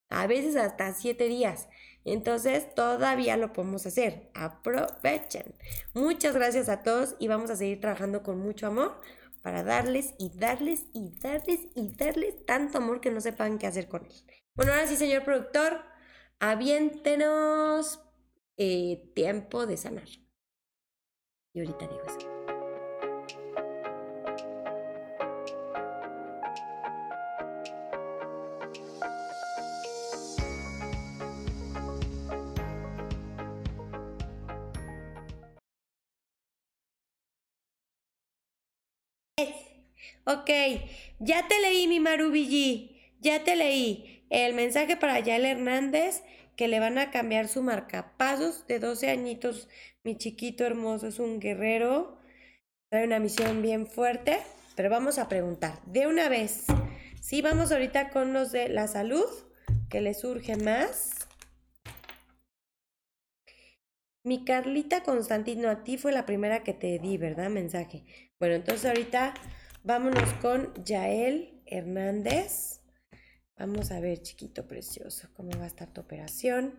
[0.08, 1.68] a veces hasta 7 días.
[2.04, 4.30] Entonces todavía lo podemos hacer.
[4.34, 5.54] Aprovechen.
[5.94, 9.00] Muchas gracias a todos y vamos a seguir trabajando con mucho amor
[9.42, 13.88] para darles y darles y darles y darles tanto amor que no sepan qué hacer
[13.88, 14.12] con él.
[14.54, 15.82] Bueno, ahora sí, señor productor,
[16.38, 18.00] aviéntenos
[18.56, 20.08] eh, tiempo de sanar.
[21.52, 22.39] Y ahorita digo eso.
[40.32, 40.48] Ok,
[41.18, 46.22] ya te leí mi Marubillí, ya te leí el mensaje para Yael Hernández
[46.54, 49.68] que le van a cambiar su marcapasos de 12 añitos.
[50.04, 52.16] Mi chiquito hermoso es un guerrero,
[52.90, 54.38] trae una misión bien fuerte,
[54.76, 56.66] pero vamos a preguntar de una vez.
[57.20, 59.26] Sí, vamos ahorita con los de la salud,
[59.88, 61.26] que le surge más.
[64.22, 67.50] Mi Carlita Constantino, a ti fue la primera que te di, ¿verdad?
[67.50, 68.04] Mensaje.
[68.38, 69.34] Bueno, entonces ahorita
[69.82, 72.82] Vámonos con Yael Hernández.
[73.56, 76.74] Vamos a ver, chiquito precioso, cómo va a estar tu operación.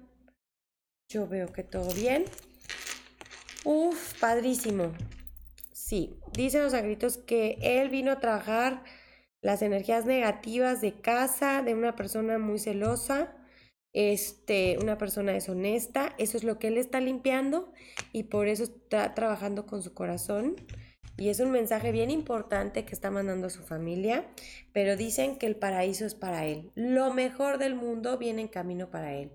[1.10, 2.26] Yo veo que todo bien.
[3.66, 4.92] Uf, padrísimo.
[5.72, 8.84] Sí, dicen los agritos que él vino a trabajar
[9.42, 13.36] las energías negativas de casa, de una persona muy celosa,
[13.94, 16.14] este, una persona deshonesta.
[16.20, 17.74] Eso es lo que él está limpiando
[18.14, 20.56] y por eso está trabajando con su corazón
[21.22, 24.26] y es un mensaje bien importante que está mandando a su familia,
[24.74, 26.72] pero dicen que el paraíso es para él.
[26.74, 29.32] Lo mejor del mundo viene en camino para él.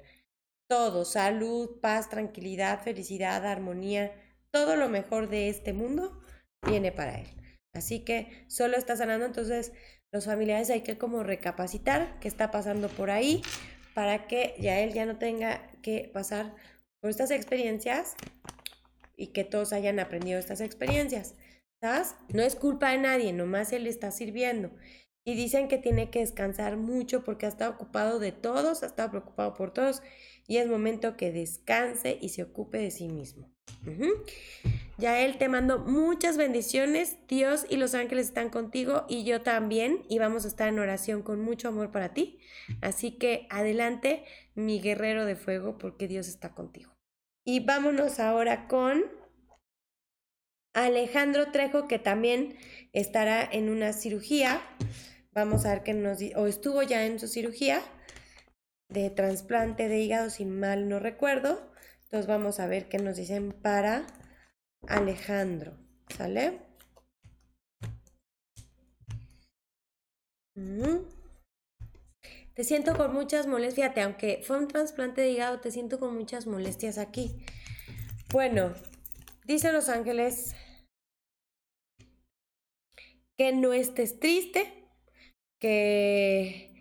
[0.68, 4.12] Todo, salud, paz, tranquilidad, felicidad, armonía,
[4.50, 6.20] todo lo mejor de este mundo
[6.66, 7.28] viene para él.
[7.72, 9.70] Así que solo está sanando, entonces
[10.10, 13.42] los familiares hay que como recapacitar qué está pasando por ahí
[13.94, 16.52] para que ya él ya no tenga que pasar
[17.00, 18.16] por estas experiencias
[19.16, 21.36] y que todos hayan aprendido estas experiencias.
[21.82, 24.70] No es culpa de nadie, nomás él está sirviendo.
[25.24, 29.10] Y dicen que tiene que descansar mucho porque ha estado ocupado de todos, ha estado
[29.10, 30.02] preocupado por todos
[30.46, 33.50] y es momento que descanse y se ocupe de sí mismo.
[34.98, 37.18] Ya él te mando muchas bendiciones.
[37.28, 40.04] Dios y los ángeles están contigo y yo también.
[40.08, 42.38] Y vamos a estar en oración con mucho amor para ti.
[42.80, 46.92] Así que adelante, mi guerrero de fuego, porque Dios está contigo.
[47.44, 49.04] Y vámonos ahora con
[50.76, 52.58] Alejandro Trejo, que también
[52.92, 54.60] estará en una cirugía.
[55.32, 57.80] Vamos a ver qué nos o estuvo ya en su cirugía
[58.90, 61.72] de trasplante de hígado, si mal no recuerdo.
[62.04, 64.06] Entonces vamos a ver qué nos dicen para
[64.86, 65.78] Alejandro.
[66.14, 66.60] ¿Sale?
[70.56, 71.08] Mm.
[72.52, 73.76] Te siento con muchas molestias.
[73.76, 77.46] Fíjate, aunque fue un trasplante de hígado, te siento con muchas molestias aquí.
[78.30, 78.74] Bueno,
[79.46, 80.54] dice Los Ángeles
[83.36, 84.88] que no estés triste,
[85.60, 86.76] que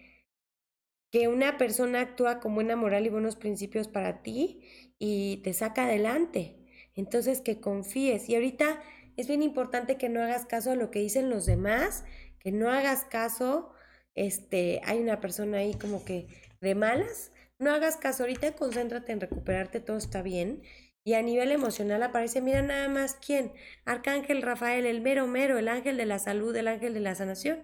[1.16, 5.86] que una persona actúa con buena moral y buenos principios para ti y te saca
[5.86, 6.58] adelante.
[6.94, 8.28] Entonces que confíes.
[8.28, 8.82] Y ahorita
[9.16, 12.04] es bien importante que no hagas caso a lo que dicen los demás,
[12.38, 13.72] que no hagas caso,
[14.14, 16.28] este, hay una persona ahí como que
[16.60, 20.64] de malas, no hagas caso ahorita, concéntrate en recuperarte, todo está bien.
[21.08, 23.54] Y a nivel emocional aparece, mira nada más quién,
[23.86, 27.60] Arcángel Rafael, el mero mero, el ángel de la salud, el ángel de la sanación.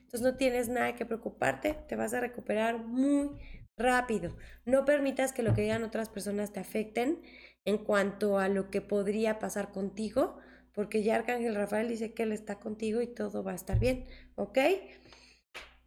[0.00, 3.30] Entonces no tienes nada que preocuparte, te vas a recuperar muy
[3.78, 4.36] rápido.
[4.66, 7.22] No permitas que lo que digan otras personas te afecten
[7.64, 10.38] en cuanto a lo que podría pasar contigo,
[10.74, 14.04] porque ya Arcángel Rafael dice que él está contigo y todo va a estar bien,
[14.34, 14.58] ¿ok?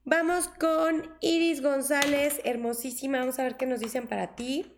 [0.05, 3.19] Vamos con Iris González, hermosísima.
[3.19, 4.75] Vamos a ver qué nos dicen para ti.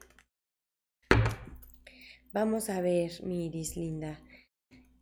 [2.39, 4.19] Vamos a ver, mi Iris linda,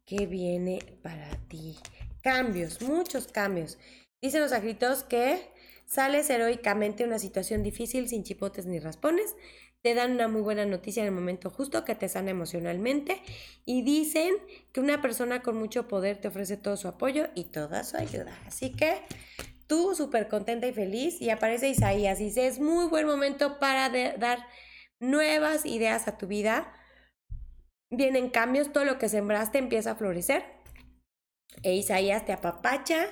[0.06, 1.76] qué viene para ti.
[2.24, 3.78] Cambios, muchos cambios.
[4.22, 5.42] Dicen los agritos que
[5.86, 9.36] sales heroicamente de una situación difícil sin chipotes ni raspones.
[9.82, 13.22] Te dan una muy buena noticia en el momento justo que te sana emocionalmente.
[13.66, 14.34] Y dicen
[14.72, 18.34] que una persona con mucho poder te ofrece todo su apoyo y toda su ayuda.
[18.48, 19.02] Así que
[19.68, 21.22] tú súper contenta y feliz.
[21.22, 22.18] Y aparece Isaías.
[22.18, 24.40] Dice, es muy buen momento para dar
[25.02, 26.72] nuevas ideas a tu vida.
[27.96, 30.44] Vienen cambios, todo lo que sembraste empieza a florecer.
[31.64, 33.08] E Isaías te apapacha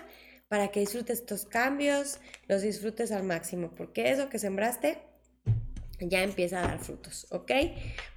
[0.50, 5.02] para que disfrutes estos cambios, los disfrutes al máximo, porque eso que sembraste
[6.00, 7.52] ya empieza a dar frutos, ¿ok?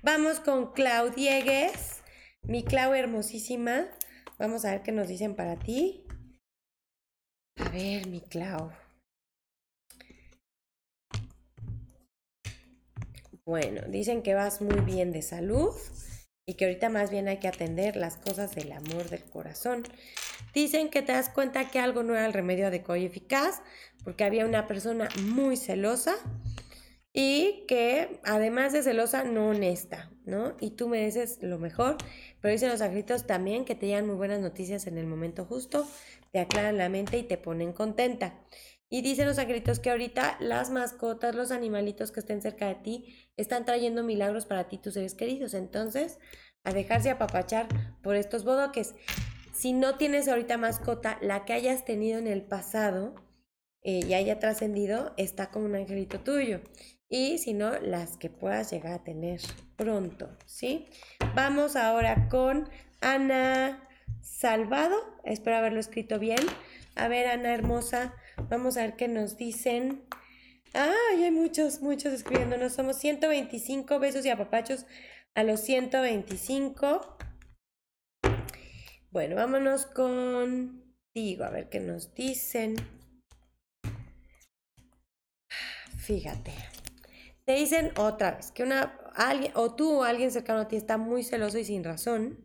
[0.03, 2.03] Vamos con Clau Diegues,
[2.43, 3.87] mi Clau hermosísima.
[4.39, 6.05] Vamos a ver qué nos dicen para ti.
[7.57, 8.73] A ver, mi Clau.
[13.45, 15.73] Bueno, dicen que vas muy bien de salud
[16.47, 19.83] y que ahorita más bien hay que atender las cosas del amor del corazón.
[20.55, 23.63] Dicen que te das cuenta que algo no era el remedio adecuado y eficaz
[24.05, 26.15] porque había una persona muy celosa
[27.13, 30.55] y que además de celosa no honesta, ¿no?
[30.61, 31.97] Y tú mereces lo mejor,
[32.41, 35.89] pero dicen los agritos también que te llegan muy buenas noticias en el momento justo,
[36.31, 38.35] te aclaran la mente y te ponen contenta.
[38.89, 43.31] Y dicen los agritos que ahorita las mascotas, los animalitos que estén cerca de ti,
[43.37, 45.55] están trayendo milagros para ti, tus seres queridos.
[45.55, 46.19] Entonces,
[46.63, 47.69] a dejarse apapachar
[48.03, 48.95] por estos bodoques.
[49.53, 53.15] Si no tienes ahorita mascota, la que hayas tenido en el pasado
[53.83, 56.61] eh, y haya trascendido, está como un angelito tuyo.
[57.09, 59.41] Y si no, las que puedas llegar a tener
[59.77, 60.89] pronto, ¿sí?
[61.35, 62.69] Vamos ahora con
[63.01, 63.89] Ana
[64.21, 64.97] Salvado.
[65.25, 66.41] Espero haberlo escrito bien.
[66.97, 68.15] A ver, Ana hermosa,
[68.49, 70.05] vamos a ver qué nos dicen.
[70.73, 72.73] Ay, hay muchos, muchos escribiéndonos.
[72.73, 74.87] Somos 125 besos y apapachos
[75.35, 77.19] a los 125.
[79.11, 82.77] Bueno, vámonos contigo a ver qué nos dicen.
[85.99, 86.53] Fíjate.
[87.45, 90.99] Te dicen otra vez que una alguien o tú o alguien cercano a ti está
[90.99, 92.45] muy celoso y sin razón,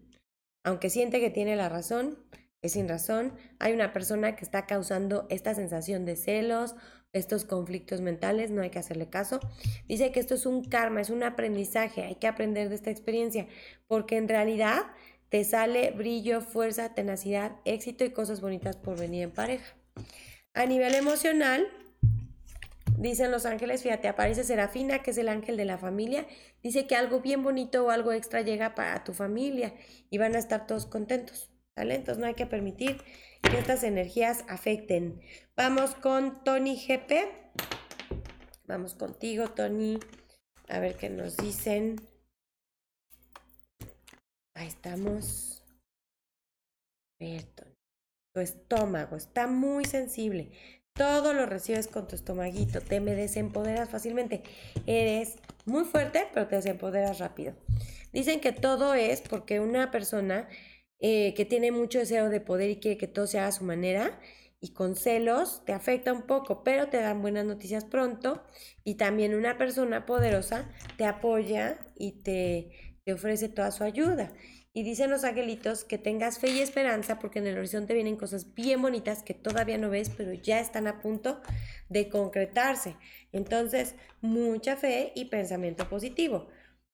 [0.63, 2.17] aunque siente que tiene la razón,
[2.61, 3.33] es sin razón.
[3.59, 6.75] Hay una persona que está causando esta sensación de celos,
[7.13, 9.39] estos conflictos mentales, no hay que hacerle caso.
[9.87, 13.47] Dice que esto es un karma, es un aprendizaje, hay que aprender de esta experiencia,
[13.87, 14.83] porque en realidad
[15.29, 19.75] te sale brillo, fuerza, tenacidad, éxito y cosas bonitas por venir en pareja.
[20.53, 21.67] A nivel emocional,
[22.97, 26.27] dicen los ángeles, fíjate, aparece Serafina, que es el ángel de la familia,
[26.61, 29.73] dice que algo bien bonito o algo extra llega para tu familia
[30.09, 31.50] y van a estar todos contentos,
[31.89, 33.01] Entonces no hay que permitir
[33.41, 35.21] que estas energías afecten.
[35.55, 37.27] Vamos con Tony GP.
[38.65, 39.99] Vamos contigo, Tony.
[40.69, 41.95] A ver qué nos dicen.
[44.53, 45.63] Ahí estamos.
[47.19, 47.65] Tony.
[48.33, 50.51] Tu estómago está muy sensible.
[50.93, 52.81] Todo lo recibes con tu estomaguito.
[52.81, 54.43] Te me desempoderas fácilmente.
[54.85, 57.53] Eres muy fuerte, pero te desempoderas rápido.
[58.13, 60.47] Dicen que todo es porque una persona
[61.01, 64.19] eh, que tiene mucho deseo de poder y quiere que todo sea a su manera,
[64.61, 68.43] y con celos te afecta un poco, pero te dan buenas noticias pronto
[68.83, 74.31] y también una persona poderosa te apoya y te, te ofrece toda su ayuda.
[74.73, 78.53] Y dicen los angelitos que tengas fe y esperanza porque en el horizonte vienen cosas
[78.53, 81.41] bien bonitas que todavía no ves, pero ya están a punto
[81.89, 82.95] de concretarse.
[83.33, 86.47] Entonces, mucha fe y pensamiento positivo.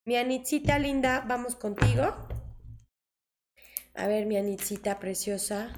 [0.04, 2.37] Mi Anitzita linda, vamos contigo.
[3.98, 5.72] A ver, mi Anitzita preciosa.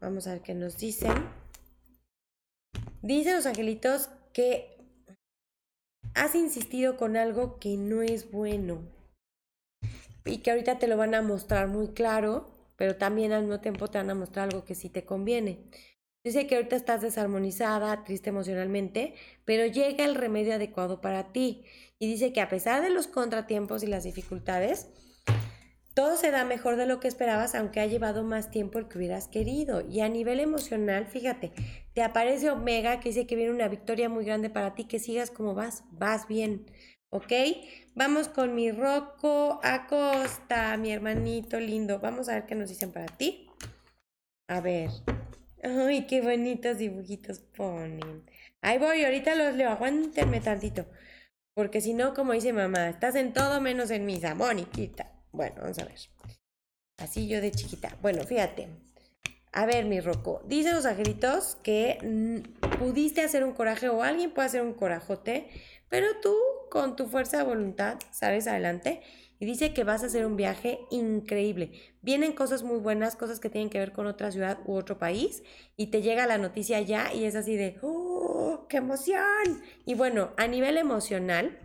[0.00, 1.10] Vamos a ver qué nos dicen.
[3.02, 4.76] Dicen los angelitos que
[6.14, 8.82] has insistido con algo que no es bueno
[10.24, 13.88] y que ahorita te lo van a mostrar muy claro, pero también al mismo tiempo
[13.88, 15.58] te van a mostrar algo que sí te conviene.
[16.24, 21.64] Dice que ahorita estás desarmonizada, triste emocionalmente, pero llega el remedio adecuado para ti.
[21.98, 24.86] Y dice que a pesar de los contratiempos y las dificultades,
[25.98, 28.98] todo se da mejor de lo que esperabas, aunque ha llevado más tiempo el que
[28.98, 29.80] hubieras querido.
[29.80, 31.50] Y a nivel emocional, fíjate,
[31.92, 35.32] te aparece Omega que dice que viene una victoria muy grande para ti, que sigas
[35.32, 36.66] como vas, vas bien.
[37.10, 37.32] ¿Ok?
[37.96, 41.98] Vamos con mi Rocco Acosta, mi hermanito lindo.
[41.98, 43.50] Vamos a ver qué nos dicen para ti.
[44.46, 44.90] A ver.
[45.64, 48.22] Ay, qué bonitos dibujitos ponen.
[48.62, 49.68] Ahí voy, ahorita los leo.
[49.70, 50.86] Aguántenme tantito.
[51.54, 55.17] Porque si no, como dice mamá, estás en todo menos en misa, Moniquita.
[55.32, 55.98] Bueno, vamos a ver.
[56.98, 57.96] Así yo de chiquita.
[58.02, 58.68] Bueno, fíjate.
[59.52, 60.42] A ver, mi Roco.
[60.46, 65.48] Dicen los angelitos que mm, pudiste hacer un coraje o alguien puede hacer un corajote,
[65.88, 66.34] pero tú
[66.70, 69.00] con tu fuerza de voluntad sales adelante
[69.40, 71.72] y dice que vas a hacer un viaje increíble.
[72.02, 75.42] Vienen cosas muy buenas, cosas que tienen que ver con otra ciudad u otro país
[75.76, 79.62] y te llega la noticia ya y es así de, ¡oh, qué emoción!
[79.86, 81.58] Y bueno, a nivel emocional,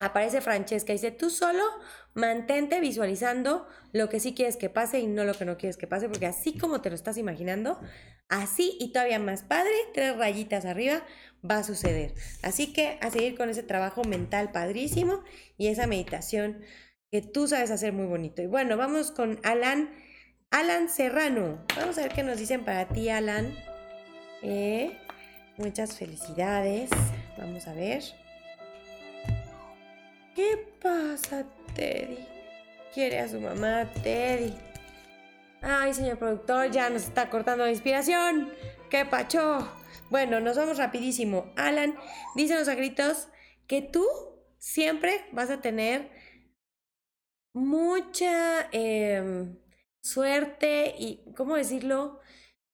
[0.00, 1.62] aparece Francesca y dice, tú solo
[2.14, 5.86] mantente visualizando lo que sí quieres que pase y no lo que no quieres que
[5.86, 7.80] pase, porque así como te lo estás imaginando,
[8.28, 11.04] así y todavía más padre, tres rayitas arriba,
[11.48, 12.14] va a suceder.
[12.42, 15.22] Así que a seguir con ese trabajo mental padrísimo
[15.56, 16.62] y esa meditación
[17.10, 18.42] que tú sabes hacer muy bonito.
[18.42, 19.90] Y bueno, vamos con Alan,
[20.50, 21.64] Alan Serrano.
[21.76, 23.54] Vamos a ver qué nos dicen para ti, Alan.
[24.42, 24.98] Eh,
[25.58, 26.90] muchas felicidades.
[27.36, 28.02] Vamos a ver.
[30.34, 32.26] ¿Qué pasa, Teddy?
[32.94, 34.54] Quiere a su mamá, Teddy.
[35.60, 38.50] Ay, señor productor, ya nos está cortando la inspiración.
[38.88, 39.70] ¡Qué pacho!
[40.08, 41.52] Bueno, nos vamos rapidísimo.
[41.56, 41.94] Alan,
[42.34, 43.28] dice los agritos
[43.66, 44.06] que tú
[44.56, 46.10] siempre vas a tener
[47.52, 49.58] mucha em,
[50.00, 52.20] suerte y, ¿cómo decirlo?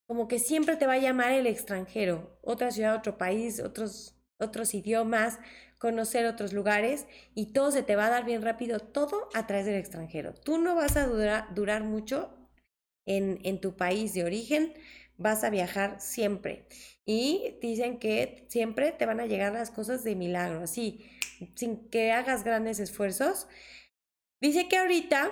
[0.07, 4.73] Como que siempre te va a llamar el extranjero, otra ciudad, otro país, otros, otros
[4.73, 5.39] idiomas,
[5.79, 9.65] conocer otros lugares y todo se te va a dar bien rápido, todo a través
[9.65, 10.33] del extranjero.
[10.33, 12.37] Tú no vas a durar, mucho
[13.07, 14.73] en, en tu país de origen,
[15.17, 16.67] vas a viajar siempre.
[17.05, 21.09] Y dicen que siempre te van a llegar las cosas de milagro, así,
[21.55, 23.47] sin que hagas grandes esfuerzos.
[24.41, 25.31] Dice que ahorita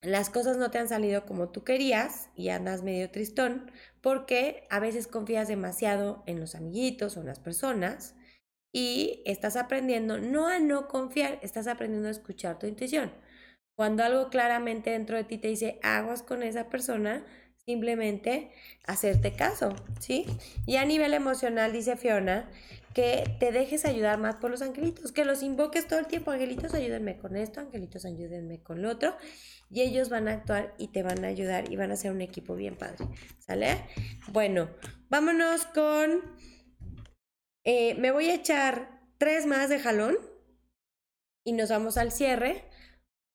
[0.00, 3.70] las cosas no te han salido como tú querías y andas medio tristón
[4.00, 8.14] porque a veces confías demasiado en los amiguitos o en las personas
[8.76, 13.10] y estás aprendiendo no a no confiar, estás aprendiendo a escuchar tu intuición.
[13.74, 17.24] Cuando algo claramente dentro de ti te dice aguas con esa persona,
[17.64, 18.50] simplemente
[18.84, 20.26] hacerte caso, ¿sí?
[20.66, 22.50] Y a nivel emocional, dice Fiona,
[22.92, 26.74] que te dejes ayudar más por los angelitos, que los invoques todo el tiempo, angelitos
[26.74, 29.16] ayúdenme con esto, angelitos ayúdenme con lo otro,
[29.70, 32.20] y ellos van a actuar y te van a ayudar y van a ser un
[32.20, 33.06] equipo bien padre,
[33.38, 33.86] ¿sale?
[34.28, 34.68] Bueno,
[35.08, 36.20] vámonos con
[37.66, 40.16] eh, me voy a echar tres más de jalón
[41.44, 42.64] y nos vamos al cierre.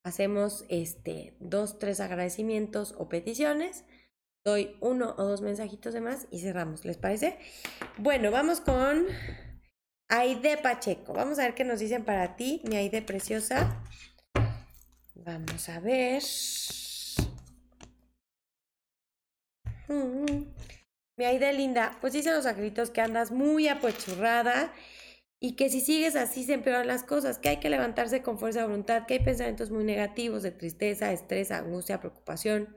[0.06, 3.84] Hacemos este, dos, tres agradecimientos o peticiones.
[4.46, 6.86] Doy uno o dos mensajitos de más y cerramos.
[6.86, 7.38] ¿Les parece?
[7.98, 9.06] Bueno, vamos con
[10.08, 11.14] Aide Pacheco.
[11.14, 13.84] Vamos a ver qué nos dicen para ti, mi Aide preciosa.
[15.14, 16.24] Vamos a ver.
[19.90, 20.46] Mm.
[21.22, 24.74] Mi Aide linda, pues dicen los angelitos que andas muy apachurrada
[25.40, 28.62] y que si sigues así se empeoran las cosas, que hay que levantarse con fuerza
[28.62, 32.76] de voluntad, que hay pensamientos muy negativos de tristeza, estrés, angustia, preocupación.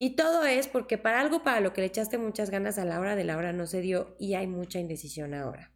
[0.00, 2.98] Y todo es porque para algo para lo que le echaste muchas ganas a la
[3.00, 5.70] hora de la hora no se dio y hay mucha indecisión ahora.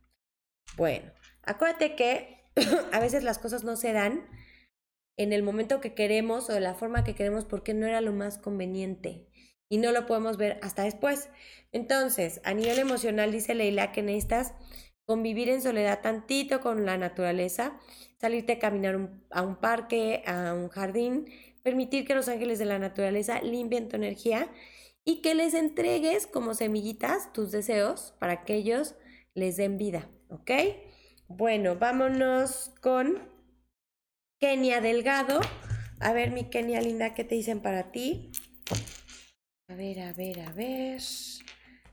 [0.79, 1.13] Bueno,
[1.43, 2.43] acuérdate que
[2.93, 4.27] a veces las cosas no se dan
[5.19, 8.15] en el momento que queremos o de la forma que queremos porque no era lo
[8.15, 9.29] más conveniente
[9.73, 11.31] y no lo podemos ver hasta después.
[11.73, 14.53] Entonces, a nivel emocional, dice Leila que necesitas
[15.07, 17.81] convivir en soledad tantito con la naturaleza,
[18.21, 21.25] salirte a caminar a un parque, a un jardín,
[21.63, 24.47] permitir que los ángeles de la naturaleza limpien tu energía
[25.07, 28.95] y que les entregues como semillitas tus deseos para que ellos
[29.33, 30.51] les den vida, ¿ok?
[31.29, 33.27] Bueno, vámonos con
[34.39, 35.41] Kenia Delgado.
[35.99, 38.33] A ver, mi Kenia linda, ¿qué te dicen para ti?
[39.73, 41.01] A ver, a ver, a ver.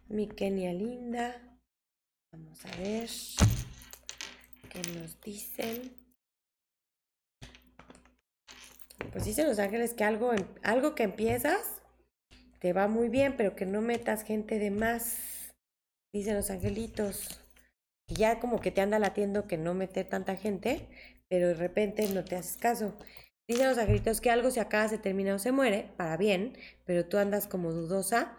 [0.10, 1.42] Mi Kenia linda.
[2.34, 3.10] Vamos a ver
[4.70, 5.96] qué nos dicen.
[9.14, 11.82] Pues dicen los ángeles que algo, em, algo que empiezas
[12.60, 15.54] te va muy bien, pero que no metas gente de más.
[16.14, 17.40] Dicen los angelitos.
[18.10, 20.86] Y ya como que te anda latiendo que no meter tanta gente,
[21.30, 22.98] pero de repente no te haces caso.
[23.50, 27.08] Dicen los angelitos que algo se acaba, se termina o se muere, para bien, pero
[27.08, 28.38] tú andas como dudosa.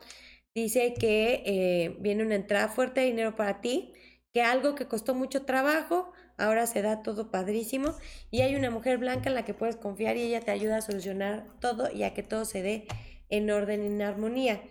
[0.55, 3.93] Dice que eh, viene una entrada fuerte de dinero para ti,
[4.33, 7.93] que algo que costó mucho trabajo, ahora se da todo padrísimo.
[8.31, 10.81] Y hay una mujer blanca en la que puedes confiar y ella te ayuda a
[10.81, 12.87] solucionar todo y a que todo se dé
[13.31, 14.63] en orden, en armonía.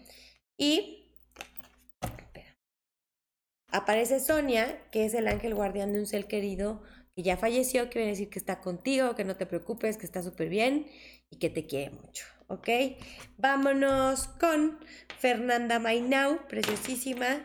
[0.58, 1.12] Y
[3.68, 6.82] aparece Sonia, que es el ángel guardián de un ser querido
[7.20, 10.05] que ya falleció, que viene a decir que está contigo, que no te preocupes, que
[10.05, 10.88] está súper bien
[11.30, 12.70] y que te quiere mucho, ¿ok?
[13.38, 14.80] Vámonos con
[15.17, 17.43] Fernanda Mainau, preciosísima.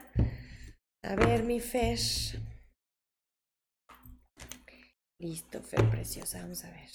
[1.02, 1.98] A ver, mi Fer.
[5.18, 6.90] Listo, Fer, preciosa, vamos a ver.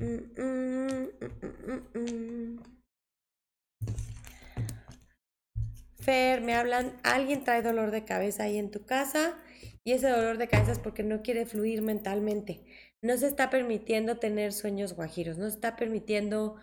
[0.00, 1.08] Mm, mm,
[1.94, 2.62] mm,
[6.00, 9.38] Fer, me hablan, alguien trae dolor de cabeza ahí en tu casa
[9.84, 12.64] y ese dolor de cabeza es porque no quiere fluir mentalmente.
[13.02, 16.56] No se está permitiendo tener sueños guajiros, no se está permitiendo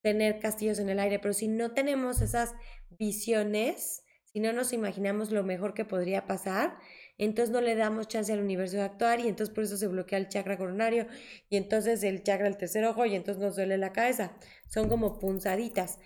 [0.00, 2.54] tener castillos en el aire, pero si no tenemos esas
[2.90, 6.78] visiones, si no nos imaginamos lo mejor que podría pasar,
[7.16, 10.18] entonces no le damos chance al universo de actuar y entonces por eso se bloquea
[10.18, 11.08] el chakra coronario
[11.50, 14.30] y entonces el chakra del tercer ojo y entonces nos duele la cabeza.
[14.68, 15.98] Son como punzaditas.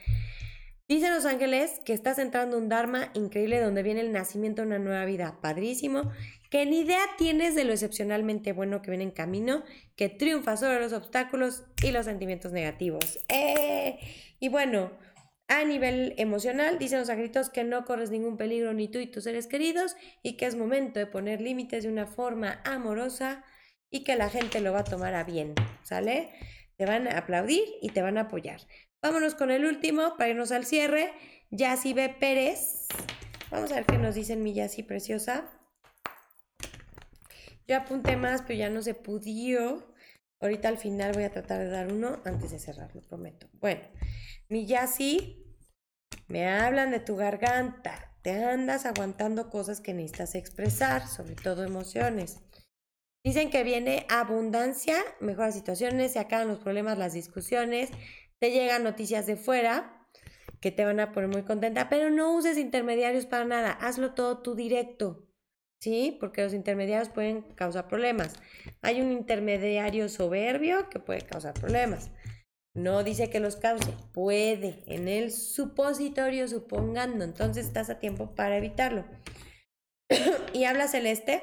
[0.89, 4.79] Dicen los ángeles que estás entrando un Dharma increíble donde viene el nacimiento de una
[4.79, 5.39] nueva vida.
[5.43, 6.11] Padrísimo
[6.53, 9.65] que ni idea tienes de lo excepcionalmente bueno que viene en camino,
[9.97, 13.19] que triunfa sobre los obstáculos y los sentimientos negativos.
[13.31, 13.99] ¡Eh!
[14.39, 14.91] Y bueno,
[15.49, 19.25] a nivel emocional, dicen los angelitos que no corres ningún peligro ni tú y tus
[19.25, 23.43] seres queridos y que es momento de poner límites de una forma amorosa
[23.91, 26.29] y que la gente lo va a tomar a bien, ¿sale?
[26.77, 28.61] Te van a aplaudir y te van a apoyar.
[29.01, 31.15] Vámonos con el último para irnos al cierre.
[31.51, 32.11] Yassi B.
[32.11, 32.89] Pérez.
[33.51, 35.51] Vamos a ver qué nos dicen mi Yassi preciosa.
[37.67, 39.95] Yo apunté más, pero ya no se pudo.
[40.41, 43.49] Ahorita al final voy a tratar de dar uno antes de cerrar, lo prometo.
[43.61, 43.83] Bueno,
[44.49, 45.43] mi Yassi,
[46.27, 48.17] me hablan de tu garganta.
[48.23, 52.41] Te andas aguantando cosas que necesitas expresar, sobre todo emociones.
[53.25, 57.91] Dicen que viene abundancia, mejoras situaciones, se acaban los problemas, las discusiones,
[58.41, 60.09] te llegan noticias de fuera
[60.61, 64.43] que te van a poner muy contenta, pero no uses intermediarios para nada, hazlo todo
[64.43, 65.29] tú directo.
[65.83, 66.17] ¿Sí?
[66.21, 68.35] Porque los intermediarios pueden causar problemas.
[68.83, 72.13] Hay un intermediario soberbio que puede causar problemas.
[72.73, 78.57] No dice que los cause, puede, en el supositorio supongando, entonces estás a tiempo para
[78.57, 79.05] evitarlo.
[80.53, 81.43] y habla celeste,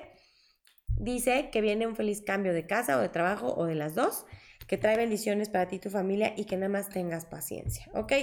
[0.97, 4.25] dice que viene un feliz cambio de casa o de trabajo o de las dos,
[4.67, 8.13] que trae bendiciones para ti y tu familia y que nada más tengas paciencia, ¿ok?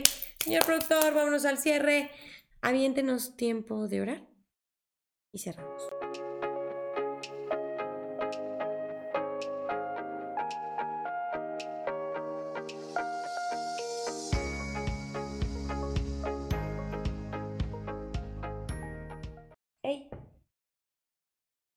[0.42, 2.10] Señor productor, vámonos al cierre.
[2.62, 4.35] Aviéntenos tiempo de orar
[5.36, 5.82] y cerramos.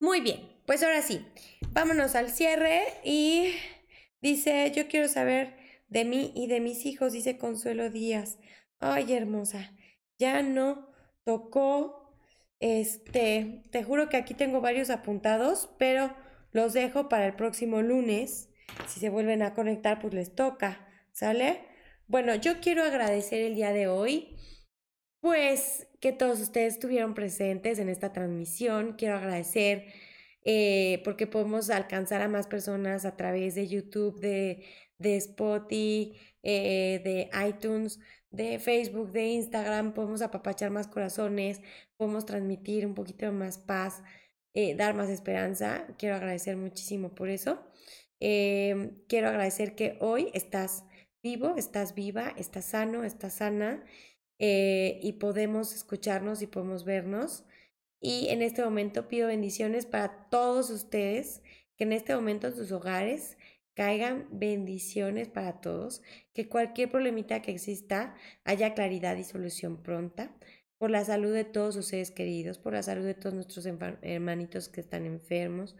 [0.01, 1.23] Muy bien, pues ahora sí,
[1.71, 3.53] vámonos al cierre y
[4.21, 5.55] dice, yo quiero saber
[5.87, 8.39] de mí y de mis hijos, dice Consuelo Díaz.
[8.79, 9.71] Ay, hermosa,
[10.17, 10.89] ya no
[11.25, 12.08] tocó,
[12.59, 16.15] este, te juro que aquí tengo varios apuntados, pero
[16.51, 18.49] los dejo para el próximo lunes
[18.87, 21.61] si se vuelven a conectar, pues les toca, ¿sale?
[22.07, 24.35] Bueno, yo quiero agradecer el día de hoy,
[25.21, 28.93] pues que todos ustedes estuvieron presentes en esta transmisión.
[28.97, 29.85] Quiero agradecer
[30.43, 34.65] eh, porque podemos alcanzar a más personas a través de YouTube, de,
[34.97, 37.99] de Spotify, eh, de iTunes,
[38.31, 39.93] de Facebook, de Instagram.
[39.93, 41.61] Podemos apapachar más corazones,
[41.97, 44.01] podemos transmitir un poquito más paz,
[44.53, 45.87] eh, dar más esperanza.
[45.97, 47.59] Quiero agradecer muchísimo por eso.
[48.19, 50.83] quiero agradecer que hoy estás
[51.23, 53.83] vivo, estás viva, estás sano, estás sana
[54.39, 57.43] eh, y podemos escucharnos y podemos vernos.
[58.01, 61.41] Y en este momento pido bendiciones para todos ustedes,
[61.75, 63.37] que en este momento en sus hogares
[63.79, 66.01] caigan bendiciones para todos,
[66.33, 68.13] que cualquier problemita que exista
[68.43, 70.35] haya claridad y solución pronta,
[70.77, 74.67] por la salud de todos sus seres queridos, por la salud de todos nuestros hermanitos
[74.67, 75.77] que están enfermos,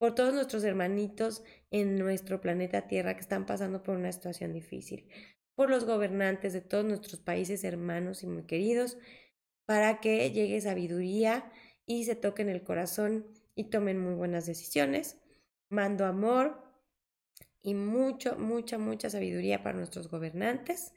[0.00, 5.08] por todos nuestros hermanitos en nuestro planeta Tierra que están pasando por una situación difícil,
[5.54, 8.98] por los gobernantes de todos nuestros países hermanos y muy queridos,
[9.64, 11.52] para que llegue sabiduría
[11.86, 15.20] y se toquen el corazón y tomen muy buenas decisiones.
[15.70, 16.67] Mando amor
[17.62, 20.92] y mucho, mucha, mucha sabiduría para nuestros gobernantes.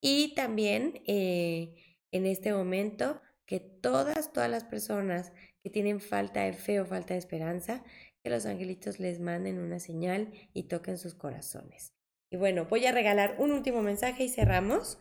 [0.00, 1.74] Y también eh,
[2.10, 5.32] en este momento que todas, todas las personas
[5.62, 7.84] que tienen falta de fe o falta de esperanza,
[8.22, 11.94] que los angelitos les manden una señal y toquen sus corazones.
[12.30, 14.98] Y bueno, voy a regalar un último mensaje y cerramos.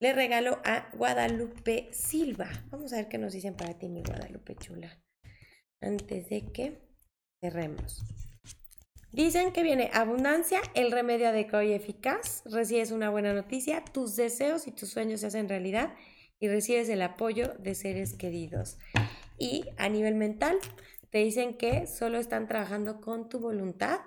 [0.00, 2.48] Le regalo a Guadalupe Silva.
[2.70, 4.98] Vamos a ver qué nos dicen para ti, mi Guadalupe chula.
[5.80, 6.80] Antes de que
[7.40, 8.04] cerremos.
[9.16, 12.42] Dicen que viene abundancia, el remedio adecuado y eficaz.
[12.44, 15.94] Recibes una buena noticia, tus deseos y tus sueños se hacen realidad
[16.38, 18.76] y recibes el apoyo de seres queridos.
[19.38, 20.58] Y a nivel mental,
[21.08, 24.00] te dicen que solo están trabajando con tu voluntad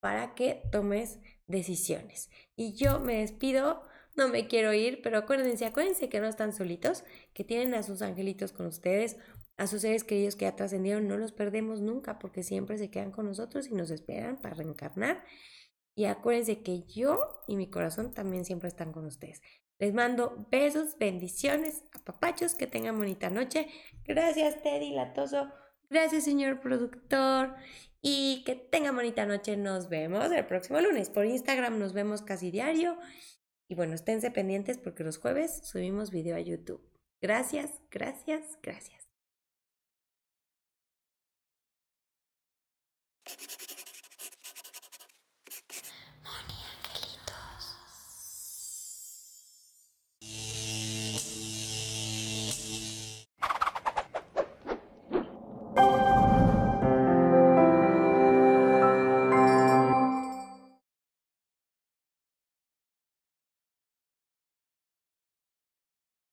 [0.00, 2.30] para que tomes decisiones.
[2.56, 3.82] Y yo me despido,
[4.16, 7.04] no me quiero ir, pero acuérdense, acuérdense que no están solitos,
[7.34, 9.18] que tienen a sus angelitos con ustedes,
[9.56, 13.12] a sus seres queridos que ya trascendieron, no los perdemos nunca porque siempre se quedan
[13.12, 15.24] con nosotros y nos esperan para reencarnar.
[15.94, 19.42] Y acuérdense que yo y mi corazón también siempre están con ustedes.
[19.78, 23.68] Les mando besos, bendiciones, apapachos, que tengan bonita noche.
[24.04, 25.48] Gracias, Teddy Latoso
[25.90, 27.54] Gracias, señor productor.
[28.00, 29.56] Y que tenga bonita noche.
[29.56, 31.10] Nos vemos el próximo lunes.
[31.10, 32.98] Por Instagram nos vemos casi diario.
[33.68, 36.82] Y bueno, esténse pendientes porque los jueves subimos video a YouTube.
[37.20, 39.03] Gracias, gracias, gracias.